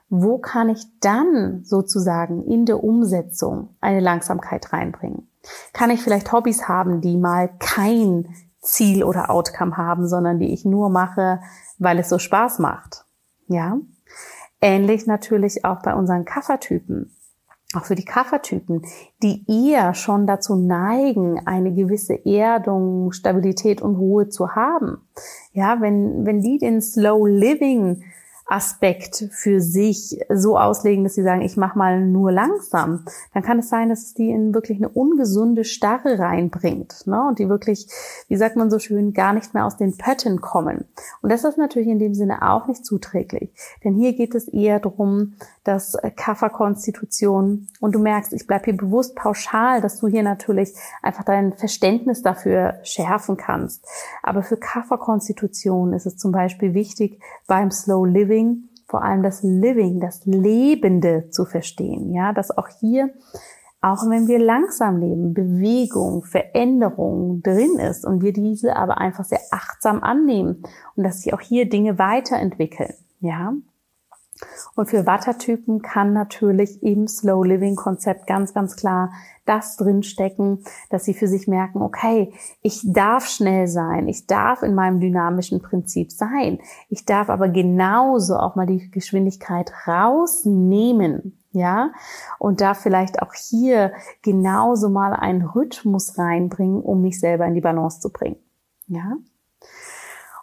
wo 0.10 0.38
kann 0.38 0.70
ich 0.70 0.84
dann 1.00 1.64
sozusagen 1.64 2.44
in 2.44 2.66
der 2.66 2.84
Umsetzung 2.84 3.76
eine 3.82 4.00
Langsamkeit 4.00 4.72
reinbringen? 4.72 5.28
Kann 5.74 5.90
ich 5.90 6.02
vielleicht 6.02 6.32
Hobbys 6.32 6.68
haben, 6.68 7.02
die 7.02 7.18
mal 7.18 7.50
kein 7.60 8.28
Ziel 8.62 9.04
oder 9.04 9.30
Outcome 9.30 9.78
haben, 9.78 10.08
sondern 10.08 10.40
die 10.40 10.54
ich 10.54 10.66
nur 10.66 10.90
mache, 10.90 11.40
weil 11.78 12.00
es 12.00 12.10
so 12.10 12.20
Spaß 12.20 12.60
macht? 12.60 13.06
Ja? 13.48 13.78
Ähnlich 14.62 15.06
natürlich 15.06 15.66
auch 15.66 15.82
bei 15.82 15.94
unseren 15.94 16.26
Kaffertypen. 16.26 17.12
Auch 17.76 17.86
für 17.86 17.96
die 17.96 18.06
Kaffertypen, 18.06 18.84
die 19.22 19.44
eher 19.48 19.94
schon 19.96 20.28
dazu 20.28 20.56
neigen, 20.56 21.46
eine 21.46 21.74
gewisse 21.74 22.26
Erdung, 22.26 23.12
Stabilität 23.12 23.82
und 23.82 23.96
Ruhe 23.96 24.30
zu 24.30 24.56
haben. 24.56 25.02
Ja, 25.52 25.82
wenn, 25.82 26.26
wenn 26.26 26.42
die 26.42 26.58
den 26.58 26.82
Slow 26.82 27.28
Living 27.28 28.04
Aspekt 28.48 29.28
für 29.32 29.60
sich 29.60 30.20
so 30.32 30.58
auslegen, 30.58 31.04
dass 31.04 31.16
sie 31.16 31.24
sagen, 31.24 31.42
ich 31.42 31.58
mache 31.58 31.78
mal 31.78 32.06
nur 32.06 32.32
langsam, 32.32 33.06
dann 33.34 33.42
kann 33.42 33.58
es 33.58 33.70
sein, 33.70 33.90
dass 33.90 34.04
es 34.04 34.14
die 34.14 34.30
in 34.30 34.54
wirklich 34.54 34.78
eine 34.78 34.90
ungesunde 34.90 35.64
Starre 35.64 36.20
reinbringt 36.20 37.08
ne? 37.08 37.28
und 37.28 37.40
die 37.40 37.50
wirklich, 37.50 37.88
wie 38.28 38.36
sagt 38.36 38.56
man 38.56 38.70
so 38.70 38.78
schön, 38.78 39.14
gar 39.14 39.34
nicht 39.34 39.56
mehr 39.56 39.66
aus 39.66 39.78
den 39.78 39.98
Pötten 39.98 40.42
kommen. 40.42 40.86
Und 41.24 41.32
das 41.32 41.44
ist 41.44 41.58
natürlich 41.58 41.88
in 41.88 41.98
dem 41.98 42.14
Sinne 42.14 42.48
auch 42.48 42.68
nicht 42.68 42.86
zuträglich, 42.86 43.50
denn 43.84 43.96
hier 43.96 44.14
geht 44.14 44.36
es 44.36 44.48
eher 44.48 44.80
darum, 44.80 45.34
dass 45.64 45.98
Kafferkonstitution 46.16 47.68
und 47.80 47.96
du 47.96 48.00
merkst, 48.00 48.32
ich 48.34 48.46
bleibe 48.46 48.66
hier 48.66 48.78
bewusst 48.78 49.16
pauschal, 49.16 49.82
dass 49.82 50.00
du 50.00 50.08
hier 50.08 50.22
natürlich 50.22 50.76
einfach 51.02 51.24
dein 51.24 51.54
Verständnis 51.54 52.22
dafür 52.22 52.76
schärfen 52.84 53.38
kannst. 53.38 53.84
Aber 54.22 54.44
für 54.44 54.58
Kafferkonstitution 54.58 55.94
ist 55.94 56.06
es 56.06 56.18
zum 56.18 56.32
Beispiel 56.32 56.76
wichtig, 56.76 57.20
beim 57.48 57.72
Slow 57.72 58.06
Living 58.06 58.35
Living, 58.36 58.70
vor 58.88 59.04
allem 59.04 59.24
das 59.24 59.42
Living, 59.44 60.00
das 60.00 60.26
Lebende 60.26 61.30
zu 61.30 61.46
verstehen. 61.46 62.14
Ja, 62.14 62.34
dass 62.34 62.56
auch 62.56 62.68
hier, 62.80 63.10
auch 63.82 64.10
wenn 64.10 64.28
wir 64.28 64.40
langsam 64.40 64.98
leben, 64.98 65.34
Bewegung, 65.34 66.24
Veränderung 66.24 67.42
drin 67.42 67.80
ist 67.80 68.06
und 68.06 68.22
wir 68.22 68.34
diese 68.34 68.76
aber 68.76 68.98
einfach 69.00 69.26
sehr 69.26 69.42
achtsam 69.52 70.04
annehmen 70.04 70.64
und 70.96 71.04
dass 71.04 71.22
sich 71.22 71.34
auch 71.34 71.42
hier 71.42 71.70
Dinge 71.70 71.98
weiterentwickeln. 71.98 72.94
Ja, 73.20 73.54
und 74.76 74.90
für 74.90 75.06
Wattertypen 75.06 75.82
kann 75.82 76.12
natürlich 76.14 76.84
im 76.84 77.08
Slow 77.08 77.46
Living 77.46 77.76
Konzept 77.76 78.28
ganz, 78.28 78.54
ganz 78.54 78.76
klar 78.76 79.12
das 79.46 79.78
drinstecken, 79.78 80.64
dass 80.90 81.06
sie 81.06 81.14
für 81.14 81.28
sich 81.28 81.48
merken, 81.48 81.82
okay, 81.82 82.34
ich 82.62 82.82
darf 82.84 83.28
schnell 83.28 83.68
sein, 83.68 84.08
ich 84.08 84.28
darf 84.28 84.64
in 84.64 84.76
meinem 84.76 85.00
dynamischen 85.00 85.62
Prinzip 85.62 86.12
sein, 86.12 86.60
ich 86.90 87.06
darf 87.06 87.30
aber 87.30 87.48
genauso 87.48 88.38
auch 88.38 88.56
mal 88.56 88.66
die 88.66 88.90
Geschwindigkeit 88.92 89.72
rausnehmen, 89.88 91.40
ja, 91.52 91.92
und 92.38 92.60
darf 92.60 92.80
vielleicht 92.80 93.22
auch 93.22 93.34
hier 93.34 93.94
genauso 94.22 94.90
mal 94.90 95.14
einen 95.14 95.44
Rhythmus 95.44 96.18
reinbringen, 96.18 96.82
um 96.82 97.02
mich 97.02 97.20
selber 97.20 97.46
in 97.46 97.54
die 97.54 97.62
Balance 97.62 98.02
zu 98.02 98.12
bringen, 98.12 98.38
ja. 98.88 99.16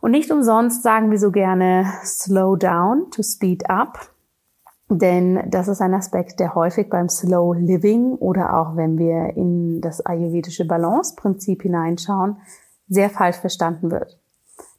Und 0.02 0.10
nicht 0.10 0.32
umsonst 0.32 0.82
sagen 0.82 1.12
wir 1.12 1.18
so 1.18 1.30
gerne 1.30 1.86
slow 2.04 2.56
down 2.56 3.12
to 3.12 3.22
speed 3.22 3.70
up. 3.70 4.10
Denn 4.88 5.48
das 5.48 5.68
ist 5.68 5.80
ein 5.80 5.94
Aspekt, 5.94 6.40
der 6.40 6.56
häufig 6.56 6.90
beim 6.90 7.08
Slow 7.08 7.56
Living 7.56 8.16
oder 8.16 8.58
auch 8.58 8.76
wenn 8.76 8.98
wir 8.98 9.36
in 9.36 9.80
das 9.80 10.04
ayurvedische 10.04 10.66
Balance-Prinzip 10.66 11.62
hineinschauen, 11.62 12.38
sehr 12.88 13.10
falsch 13.10 13.36
verstanden 13.36 13.92
wird. 13.92 14.18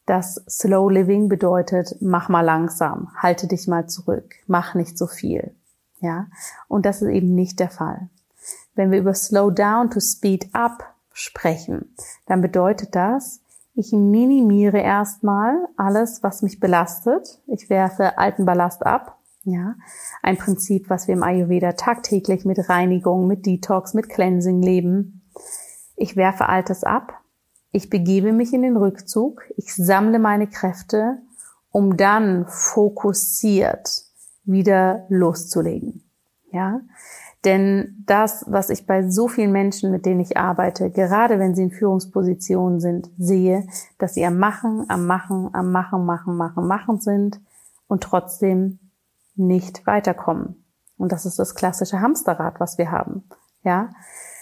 Das 0.05 0.43
Slow 0.49 0.91
Living 0.91 1.29
bedeutet, 1.29 1.95
mach 2.01 2.27
mal 2.27 2.41
langsam, 2.41 3.07
halte 3.15 3.47
dich 3.47 3.65
mal 3.65 3.87
zurück, 3.87 4.35
mach 4.45 4.75
nicht 4.75 4.97
so 4.97 5.07
viel. 5.07 5.55
Ja? 6.01 6.27
Und 6.67 6.85
das 6.85 7.01
ist 7.01 7.07
eben 7.07 7.33
nicht 7.33 7.61
der 7.61 7.69
Fall. 7.69 8.09
Wenn 8.75 8.91
wir 8.91 8.99
über 8.99 9.13
Slow 9.13 9.51
Down 9.51 9.89
to 9.89 10.01
Speed 10.01 10.53
Up 10.53 10.93
sprechen, 11.13 11.95
dann 12.25 12.41
bedeutet 12.41 12.93
das, 12.93 13.39
ich 13.75 13.91
minimiere 13.91 14.79
erstmal 14.79 15.67
alles, 15.77 16.21
was 16.21 16.41
mich 16.41 16.59
belastet. 16.59 17.41
Ich 17.47 17.69
werfe 17.69 18.17
alten 18.17 18.45
Ballast 18.45 18.85
ab. 18.85 19.19
Ja, 19.45 19.75
ein 20.21 20.37
Prinzip, 20.37 20.89
was 20.89 21.07
wir 21.07 21.15
im 21.15 21.23
Ayurveda 21.23 21.73
tagtäglich 21.73 22.45
mit 22.45 22.69
Reinigung, 22.69 23.27
mit 23.27 23.45
Detox, 23.45 23.93
mit 23.93 24.07
Cleansing 24.07 24.61
leben. 24.61 25.21
Ich 25.97 26.15
werfe 26.15 26.47
Altes 26.47 26.83
ab. 26.83 27.19
Ich 27.71 27.89
begebe 27.89 28.31
mich 28.31 28.53
in 28.53 28.61
den 28.61 28.77
Rückzug. 28.77 29.43
Ich 29.57 29.75
sammle 29.75 30.19
meine 30.19 30.47
Kräfte, 30.47 31.17
um 31.71 31.97
dann 31.97 32.45
fokussiert 32.47 34.03
wieder 34.45 35.05
loszulegen. 35.09 36.03
Ja, 36.51 36.81
denn 37.45 38.03
das, 38.05 38.45
was 38.47 38.69
ich 38.69 38.85
bei 38.85 39.09
so 39.09 39.27
vielen 39.27 39.51
Menschen, 39.51 39.91
mit 39.91 40.05
denen 40.05 40.21
ich 40.21 40.37
arbeite, 40.37 40.89
gerade 40.91 41.39
wenn 41.39 41.55
sie 41.55 41.63
in 41.63 41.71
Führungspositionen 41.71 42.79
sind, 42.79 43.09
sehe, 43.17 43.67
dass 43.99 44.13
sie 44.13 44.25
am 44.25 44.37
Machen, 44.37 44.85
am 44.87 45.05
Machen, 45.05 45.49
am 45.53 45.71
Machen, 45.71 46.05
Machen, 46.05 46.37
Machen, 46.37 46.67
Machen 46.67 46.99
sind 46.99 47.41
und 47.87 48.01
trotzdem 48.01 48.79
nicht 49.35 49.85
weiterkommen. 49.85 50.63
Und 50.97 51.11
das 51.11 51.25
ist 51.25 51.37
das 51.37 51.55
klassische 51.55 51.99
Hamsterrad, 51.99 52.59
was 52.59 52.77
wir 52.77 52.91
haben. 52.91 53.23
Ja. 53.63 53.89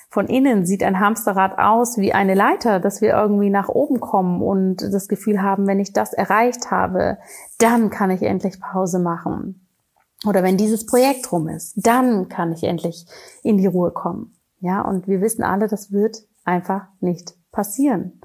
Von 0.09 0.27
innen 0.27 0.65
sieht 0.65 0.83
ein 0.83 0.99
Hamsterrad 0.99 1.57
aus 1.57 1.97
wie 1.97 2.13
eine 2.13 2.35
Leiter, 2.35 2.81
dass 2.81 3.01
wir 3.01 3.13
irgendwie 3.13 3.49
nach 3.49 3.69
oben 3.69 4.01
kommen 4.01 4.41
und 4.41 4.81
das 4.81 5.07
Gefühl 5.07 5.41
haben, 5.41 5.67
wenn 5.67 5.79
ich 5.79 5.93
das 5.93 6.11
erreicht 6.13 6.69
habe, 6.69 7.17
dann 7.57 7.89
kann 7.89 8.11
ich 8.11 8.21
endlich 8.21 8.59
Pause 8.59 8.99
machen 8.99 9.60
oder 10.25 10.43
wenn 10.43 10.57
dieses 10.57 10.85
Projekt 10.85 11.31
rum 11.31 11.47
ist, 11.47 11.73
dann 11.75 12.29
kann 12.29 12.51
ich 12.51 12.63
endlich 12.63 13.05
in 13.43 13.57
die 13.57 13.67
Ruhe 13.67 13.91
kommen. 13.91 14.35
Ja, 14.59 14.81
und 14.81 15.07
wir 15.07 15.21
wissen 15.21 15.43
alle, 15.43 15.67
das 15.67 15.91
wird 15.91 16.23
einfach 16.43 16.87
nicht 16.99 17.35
passieren. 17.51 18.21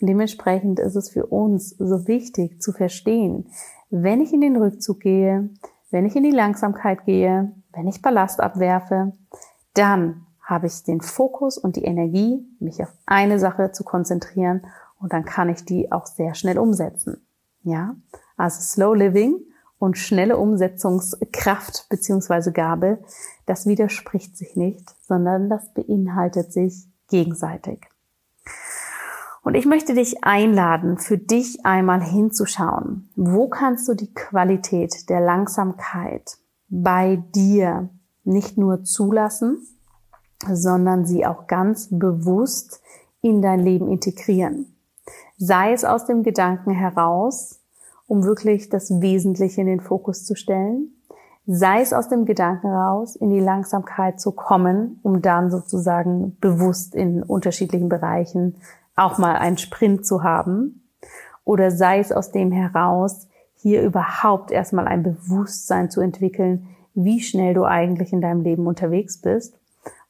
Und 0.00 0.06
dementsprechend 0.06 0.78
ist 0.78 0.94
es 0.94 1.10
für 1.10 1.26
uns 1.26 1.70
so 1.70 2.06
wichtig 2.06 2.62
zu 2.62 2.72
verstehen, 2.72 3.50
wenn 3.90 4.20
ich 4.20 4.32
in 4.32 4.40
den 4.40 4.56
Rückzug 4.56 5.00
gehe, 5.00 5.50
wenn 5.90 6.06
ich 6.06 6.14
in 6.14 6.22
die 6.22 6.30
Langsamkeit 6.30 7.04
gehe, 7.04 7.52
wenn 7.72 7.88
ich 7.88 8.02
Ballast 8.02 8.40
abwerfe, 8.40 9.12
dann 9.74 10.26
habe 10.40 10.66
ich 10.66 10.84
den 10.84 11.00
Fokus 11.00 11.58
und 11.58 11.76
die 11.76 11.84
Energie, 11.84 12.44
mich 12.60 12.80
auf 12.82 12.92
eine 13.06 13.38
Sache 13.38 13.72
zu 13.72 13.84
konzentrieren 13.84 14.66
und 15.00 15.12
dann 15.12 15.24
kann 15.24 15.48
ich 15.48 15.64
die 15.64 15.90
auch 15.90 16.06
sehr 16.06 16.34
schnell 16.34 16.58
umsetzen. 16.58 17.26
Ja, 17.62 17.96
also 18.36 18.60
Slow 18.60 18.94
Living 18.94 19.40
und 19.80 19.96
schnelle 19.96 20.36
Umsetzungskraft 20.36 21.88
beziehungsweise 21.88 22.52
Gabe, 22.52 22.98
das 23.46 23.66
widerspricht 23.66 24.36
sich 24.36 24.54
nicht, 24.54 24.94
sondern 25.08 25.48
das 25.48 25.72
beinhaltet 25.72 26.52
sich 26.52 26.86
gegenseitig. 27.08 27.88
Und 29.42 29.54
ich 29.54 29.64
möchte 29.64 29.94
dich 29.94 30.22
einladen, 30.22 30.98
für 30.98 31.16
dich 31.16 31.64
einmal 31.64 32.02
hinzuschauen. 32.02 33.08
Wo 33.16 33.48
kannst 33.48 33.88
du 33.88 33.94
die 33.94 34.12
Qualität 34.12 35.08
der 35.08 35.20
Langsamkeit 35.20 36.36
bei 36.68 37.16
dir 37.34 37.88
nicht 38.22 38.58
nur 38.58 38.84
zulassen, 38.84 39.66
sondern 40.46 41.06
sie 41.06 41.24
auch 41.24 41.46
ganz 41.46 41.88
bewusst 41.90 42.82
in 43.22 43.40
dein 43.40 43.60
Leben 43.60 43.88
integrieren? 43.88 44.76
Sei 45.38 45.72
es 45.72 45.86
aus 45.86 46.04
dem 46.04 46.22
Gedanken 46.22 46.72
heraus, 46.72 47.59
um 48.10 48.24
wirklich 48.24 48.68
das 48.68 49.00
Wesentliche 49.00 49.60
in 49.60 49.68
den 49.68 49.80
Fokus 49.80 50.24
zu 50.24 50.34
stellen. 50.34 50.88
Sei 51.46 51.80
es 51.80 51.92
aus 51.92 52.08
dem 52.08 52.24
Gedanken 52.24 52.66
raus, 52.66 53.14
in 53.14 53.30
die 53.30 53.38
Langsamkeit 53.38 54.20
zu 54.20 54.32
kommen, 54.32 54.98
um 55.04 55.22
dann 55.22 55.52
sozusagen 55.52 56.36
bewusst 56.40 56.96
in 56.96 57.22
unterschiedlichen 57.22 57.88
Bereichen 57.88 58.56
auch 58.96 59.18
mal 59.18 59.36
einen 59.36 59.58
Sprint 59.58 60.04
zu 60.04 60.24
haben. 60.24 60.82
Oder 61.44 61.70
sei 61.70 62.00
es 62.00 62.10
aus 62.10 62.32
dem 62.32 62.50
heraus, 62.50 63.28
hier 63.54 63.80
überhaupt 63.80 64.50
erstmal 64.50 64.88
ein 64.88 65.04
Bewusstsein 65.04 65.88
zu 65.88 66.00
entwickeln, 66.00 66.66
wie 66.94 67.20
schnell 67.20 67.54
du 67.54 67.64
eigentlich 67.64 68.12
in 68.12 68.20
deinem 68.20 68.42
Leben 68.42 68.66
unterwegs 68.66 69.20
bist 69.20 69.56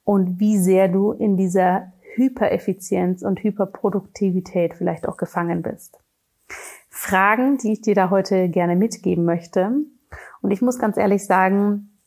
und 0.05 0.41
wie 0.41 0.57
sehr 0.57 0.89
du 0.89 1.13
in 1.13 1.37
dieser 1.37 1.93
Hypereffizienz 2.15 3.21
und 3.21 3.43
Hyperproduktivität 3.43 4.73
vielleicht 4.73 5.07
auch 5.07 5.19
gefangen 5.19 5.61
bist. 5.61 5.99
Fragen, 6.91 7.57
die 7.57 7.73
ich 7.73 7.81
dir 7.81 7.95
da 7.95 8.11
heute 8.11 8.49
gerne 8.49 8.77
mitgeben 8.77 9.25
möchte. 9.25 9.71
Und 10.43 10.51
ich 10.51 10.61
muss 10.61 10.79
ganz 10.79 10.97
ehrlich 10.97 11.25
sagen, 11.25 11.99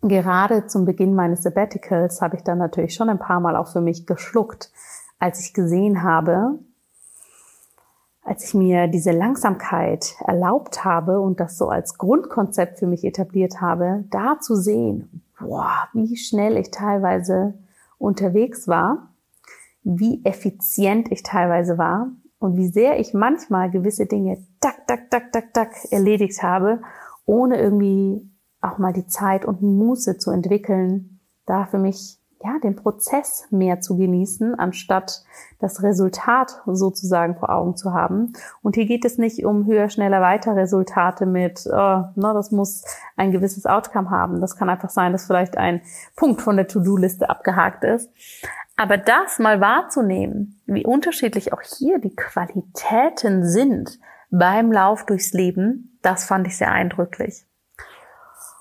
gerade 0.00 0.66
zum 0.68 0.84
Beginn 0.84 1.14
meines 1.14 1.42
Sabbaticals 1.42 2.22
habe 2.22 2.36
ich 2.36 2.44
dann 2.44 2.58
natürlich 2.58 2.94
schon 2.94 3.10
ein 3.10 3.18
paar 3.18 3.40
Mal 3.40 3.56
auch 3.56 3.68
für 3.68 3.80
mich 3.80 4.06
geschluckt, 4.06 4.70
als 5.18 5.40
ich 5.40 5.52
gesehen 5.52 6.04
habe, 6.04 6.60
als 8.22 8.44
ich 8.44 8.54
mir 8.54 8.86
diese 8.86 9.10
Langsamkeit 9.10 10.14
erlaubt 10.24 10.84
habe 10.84 11.20
und 11.20 11.40
das 11.40 11.58
so 11.58 11.68
als 11.68 11.98
Grundkonzept 11.98 12.78
für 12.78 12.86
mich 12.86 13.04
etabliert 13.04 13.60
habe, 13.60 14.04
da 14.10 14.38
zu 14.38 14.54
sehen, 14.54 15.24
boah, 15.40 15.88
wie 15.92 16.16
schnell 16.16 16.56
ich 16.56 16.70
teilweise 16.70 17.54
unterwegs 17.98 18.68
war, 18.68 19.14
wie 19.82 20.24
effizient 20.24 21.10
ich 21.10 21.24
teilweise 21.24 21.78
war 21.78 22.12
und 22.38 22.56
wie 22.56 22.68
sehr 22.68 22.98
ich 23.00 23.14
manchmal 23.14 23.70
gewisse 23.70 24.06
Dinge 24.06 24.38
tak, 24.60 24.86
tak, 24.86 25.10
tak, 25.10 25.32
tak, 25.32 25.52
tak 25.52 25.70
erledigt 25.90 26.42
habe, 26.42 26.80
ohne 27.26 27.60
irgendwie 27.60 28.30
auch 28.60 28.78
mal 28.78 28.92
die 28.92 29.06
Zeit 29.06 29.44
und 29.44 29.62
Muße 29.62 30.18
zu 30.18 30.30
entwickeln, 30.30 31.20
da 31.46 31.66
für 31.66 31.78
mich 31.78 32.18
ja 32.44 32.58
den 32.62 32.76
Prozess 32.76 33.46
mehr 33.50 33.80
zu 33.80 33.96
genießen, 33.96 34.54
anstatt 34.54 35.24
das 35.58 35.82
Resultat 35.82 36.62
sozusagen 36.66 37.36
vor 37.36 37.50
Augen 37.50 37.76
zu 37.76 37.92
haben. 37.92 38.32
Und 38.62 38.76
hier 38.76 38.86
geht 38.86 39.04
es 39.04 39.18
nicht 39.18 39.44
um 39.44 39.66
höher, 39.66 39.88
schneller, 39.88 40.20
weiter 40.20 40.54
Resultate 40.54 41.26
mit, 41.26 41.66
oh, 41.66 41.72
na, 41.72 42.12
ne, 42.14 42.34
das 42.34 42.52
muss 42.52 42.84
ein 43.16 43.32
gewisses 43.32 43.66
Outcome 43.66 44.10
haben. 44.10 44.40
Das 44.40 44.56
kann 44.56 44.70
einfach 44.70 44.90
sein, 44.90 45.12
dass 45.12 45.26
vielleicht 45.26 45.56
ein 45.56 45.80
Punkt 46.14 46.40
von 46.40 46.56
der 46.56 46.68
To-Do-Liste 46.68 47.28
abgehakt 47.28 47.82
ist. 47.82 48.08
Aber 48.78 48.96
das 48.96 49.40
mal 49.40 49.60
wahrzunehmen, 49.60 50.60
wie 50.66 50.86
unterschiedlich 50.86 51.52
auch 51.52 51.62
hier 51.62 51.98
die 51.98 52.14
Qualitäten 52.14 53.44
sind 53.44 53.98
beim 54.30 54.70
Lauf 54.70 55.04
durchs 55.04 55.32
Leben, 55.32 55.98
das 56.00 56.24
fand 56.24 56.46
ich 56.46 56.56
sehr 56.56 56.70
eindrücklich. 56.70 57.44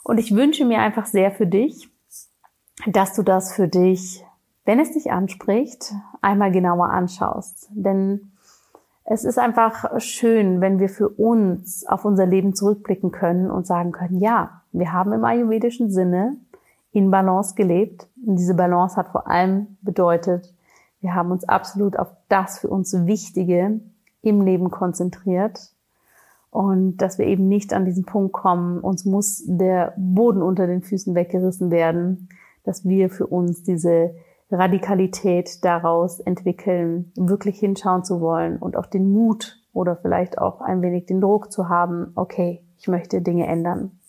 Und 0.03 0.17
ich 0.17 0.33
wünsche 0.33 0.65
mir 0.65 0.79
einfach 0.79 1.05
sehr 1.05 1.29
für 1.31 1.45
dich, 1.45 1.91
dass 2.87 3.13
du 3.13 3.21
das 3.21 3.53
für 3.53 3.67
dich, 3.67 4.25
wenn 4.65 4.79
es 4.79 4.93
dich 4.93 5.11
anspricht, 5.11 5.93
einmal 6.23 6.51
genauer 6.51 6.89
anschaust. 6.89 7.69
Denn 7.69 8.31
es 9.03 9.23
ist 9.23 9.37
einfach 9.37 10.01
schön, 10.01 10.61
wenn 10.61 10.79
wir 10.79 10.89
für 10.89 11.09
uns 11.09 11.85
auf 11.85 12.05
unser 12.05 12.25
Leben 12.25 12.55
zurückblicken 12.55 13.11
können 13.11 13.51
und 13.51 13.67
sagen 13.67 13.91
können, 13.91 14.19
ja, 14.19 14.63
wir 14.71 14.91
haben 14.93 15.13
im 15.13 15.25
ayurvedischen 15.25 15.91
Sinne 15.91 16.37
in 16.91 17.11
Balance 17.11 17.55
gelebt. 17.55 18.07
Und 18.25 18.37
diese 18.37 18.55
Balance 18.55 18.95
hat 18.95 19.09
vor 19.09 19.27
allem 19.27 19.77
bedeutet, 19.81 20.53
wir 21.01 21.13
haben 21.13 21.31
uns 21.31 21.47
absolut 21.47 21.97
auf 21.97 22.09
das 22.27 22.59
für 22.59 22.69
uns 22.69 22.93
Wichtige 23.05 23.79
im 24.21 24.41
Leben 24.41 24.71
konzentriert 24.71 25.71
und 26.49 26.97
dass 26.97 27.17
wir 27.17 27.27
eben 27.27 27.47
nicht 27.47 27.73
an 27.73 27.85
diesen 27.85 28.05
Punkt 28.05 28.33
kommen, 28.33 28.79
uns 28.79 29.05
muss 29.05 29.43
der 29.45 29.93
Boden 29.97 30.41
unter 30.41 30.65
den 30.65 30.81
Füßen 30.81 31.13
weggerissen 31.13 31.71
werden, 31.71 32.29
dass 32.63 32.83
wir 32.83 33.09
für 33.09 33.27
uns 33.27 33.63
diese 33.63 34.15
Radikalität 34.49 35.63
daraus 35.63 36.19
entwickeln, 36.19 37.11
wirklich 37.15 37.59
hinschauen 37.59 38.03
zu 38.03 38.21
wollen 38.21 38.57
und 38.57 38.77
auch 38.77 38.85
den 38.85 39.11
Mut 39.11 39.61
oder 39.73 39.97
vielleicht 39.97 40.39
auch 40.39 40.61
ein 40.61 40.81
wenig 40.81 41.05
den 41.05 41.21
Druck 41.21 41.51
zu 41.51 41.69
haben, 41.69 42.11
okay, 42.15 42.63
ich 42.79 42.87
möchte 42.87 43.21
Dinge 43.21 43.45
ändern. 43.45 43.99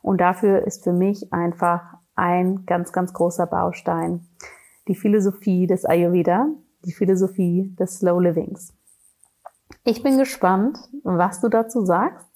Und 0.00 0.20
dafür 0.20 0.66
ist 0.66 0.84
für 0.84 0.92
mich 0.92 1.32
einfach 1.32 1.98
ein 2.20 2.66
ganz, 2.66 2.92
ganz 2.92 3.12
großer 3.12 3.46
Baustein. 3.46 4.20
Die 4.88 4.94
Philosophie 4.94 5.66
des 5.66 5.84
Ayurveda, 5.84 6.48
die 6.84 6.92
Philosophie 6.92 7.74
des 7.78 7.98
Slow 7.98 8.20
Livings. 8.20 8.74
Ich 9.84 10.02
bin 10.02 10.18
gespannt, 10.18 10.78
was 11.02 11.40
du 11.40 11.48
dazu 11.48 11.84
sagst. 11.84 12.26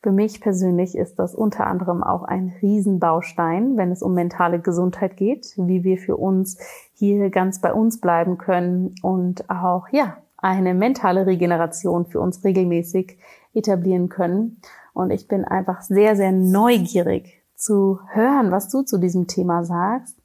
Für 0.00 0.12
mich 0.12 0.40
persönlich 0.40 0.96
ist 0.96 1.16
das 1.16 1.34
unter 1.34 1.66
anderem 1.66 2.04
auch 2.04 2.22
ein 2.22 2.54
Riesenbaustein, 2.62 3.76
wenn 3.76 3.90
es 3.90 4.02
um 4.02 4.14
mentale 4.14 4.60
Gesundheit 4.60 5.16
geht, 5.16 5.54
wie 5.56 5.82
wir 5.82 5.98
für 5.98 6.16
uns 6.16 6.58
hier 6.94 7.30
ganz 7.30 7.60
bei 7.60 7.72
uns 7.72 8.00
bleiben 8.00 8.38
können 8.38 8.94
und 9.02 9.50
auch, 9.50 9.88
ja, 9.90 10.18
eine 10.36 10.74
mentale 10.74 11.26
Regeneration 11.26 12.06
für 12.06 12.20
uns 12.20 12.44
regelmäßig 12.44 13.18
etablieren 13.54 14.08
können. 14.08 14.60
Und 14.92 15.10
ich 15.10 15.26
bin 15.26 15.44
einfach 15.44 15.82
sehr, 15.82 16.14
sehr 16.14 16.30
neugierig 16.30 17.42
zu 17.56 18.00
hören, 18.08 18.50
was 18.50 18.68
du 18.68 18.82
zu 18.82 18.98
diesem 18.98 19.26
Thema 19.26 19.64
sagst, 19.64 20.16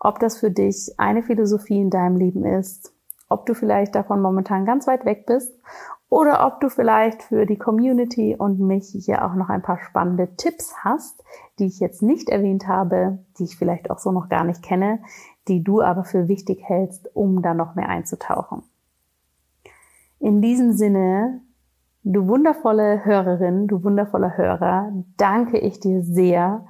ob 0.00 0.18
das 0.18 0.38
für 0.38 0.50
dich 0.50 0.94
eine 0.96 1.22
Philosophie 1.22 1.80
in 1.80 1.90
deinem 1.90 2.16
Leben 2.16 2.44
ist, 2.44 2.92
ob 3.28 3.46
du 3.46 3.54
vielleicht 3.54 3.94
davon 3.94 4.20
momentan 4.22 4.64
ganz 4.64 4.86
weit 4.86 5.04
weg 5.04 5.26
bist 5.26 5.52
oder 6.08 6.46
ob 6.46 6.60
du 6.60 6.70
vielleicht 6.70 7.22
für 7.22 7.44
die 7.44 7.58
Community 7.58 8.34
und 8.36 8.60
mich 8.60 8.88
hier 8.88 9.24
auch 9.24 9.34
noch 9.34 9.50
ein 9.50 9.62
paar 9.62 9.78
spannende 9.78 10.34
Tipps 10.36 10.74
hast, 10.82 11.22
die 11.58 11.66
ich 11.66 11.80
jetzt 11.80 12.02
nicht 12.02 12.30
erwähnt 12.30 12.66
habe, 12.66 13.18
die 13.38 13.44
ich 13.44 13.56
vielleicht 13.56 13.90
auch 13.90 13.98
so 13.98 14.10
noch 14.10 14.28
gar 14.28 14.44
nicht 14.44 14.62
kenne, 14.62 15.00
die 15.48 15.62
du 15.62 15.82
aber 15.82 16.04
für 16.04 16.28
wichtig 16.28 16.62
hältst, 16.62 17.14
um 17.14 17.42
da 17.42 17.52
noch 17.52 17.74
mehr 17.74 17.88
einzutauchen. 17.88 18.62
In 20.18 20.40
diesem 20.40 20.72
Sinne 20.72 21.42
Du 22.04 22.28
wundervolle 22.28 23.04
Hörerin, 23.04 23.66
du 23.66 23.82
wundervoller 23.82 24.36
Hörer, 24.36 24.92
danke 25.16 25.58
ich 25.58 25.80
dir 25.80 26.02
sehr, 26.02 26.64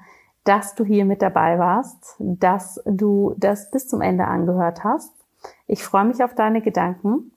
dass 0.44 0.74
du 0.74 0.84
hier 0.84 1.04
mit 1.04 1.20
dabei 1.20 1.58
warst, 1.58 2.16
dass 2.18 2.82
du 2.86 3.34
das 3.36 3.70
bis 3.70 3.86
zum 3.86 4.00
Ende 4.00 4.26
angehört 4.26 4.84
hast. 4.84 5.12
Ich 5.66 5.84
freue 5.84 6.06
mich 6.06 6.24
auf 6.24 6.34
deine 6.34 6.62
Gedanken. 6.62 7.32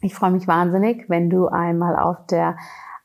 Ich 0.00 0.14
freue 0.14 0.30
mich 0.30 0.46
wahnsinnig, 0.46 1.10
wenn 1.10 1.28
du 1.28 1.48
einmal 1.48 1.98
auf 1.98 2.24
der 2.26 2.56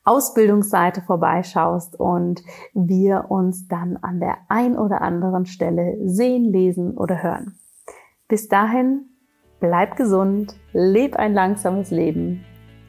Ausbildungsseite 0.04 1.02
vorbeischaust 1.02 1.98
und 1.98 2.42
wir 2.72 3.26
uns 3.30 3.66
dann 3.68 3.96
an 3.96 4.20
der 4.20 4.38
ein 4.48 4.78
oder 4.78 5.02
anderen 5.02 5.46
Stelle 5.46 5.96
sehen, 6.08 6.44
lesen 6.44 6.96
oder 6.96 7.22
hören. 7.22 7.58
Bis 8.28 8.48
dahin, 8.48 9.06
bleib 9.58 9.96
gesund, 9.96 10.54
leb 10.72 11.16
ein 11.16 11.34
langsames 11.34 11.90
Leben. 11.90 12.44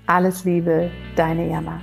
Alles 0.08 0.44
Liebe, 0.46 0.90
deine 1.16 1.48
Jana. 1.50 1.82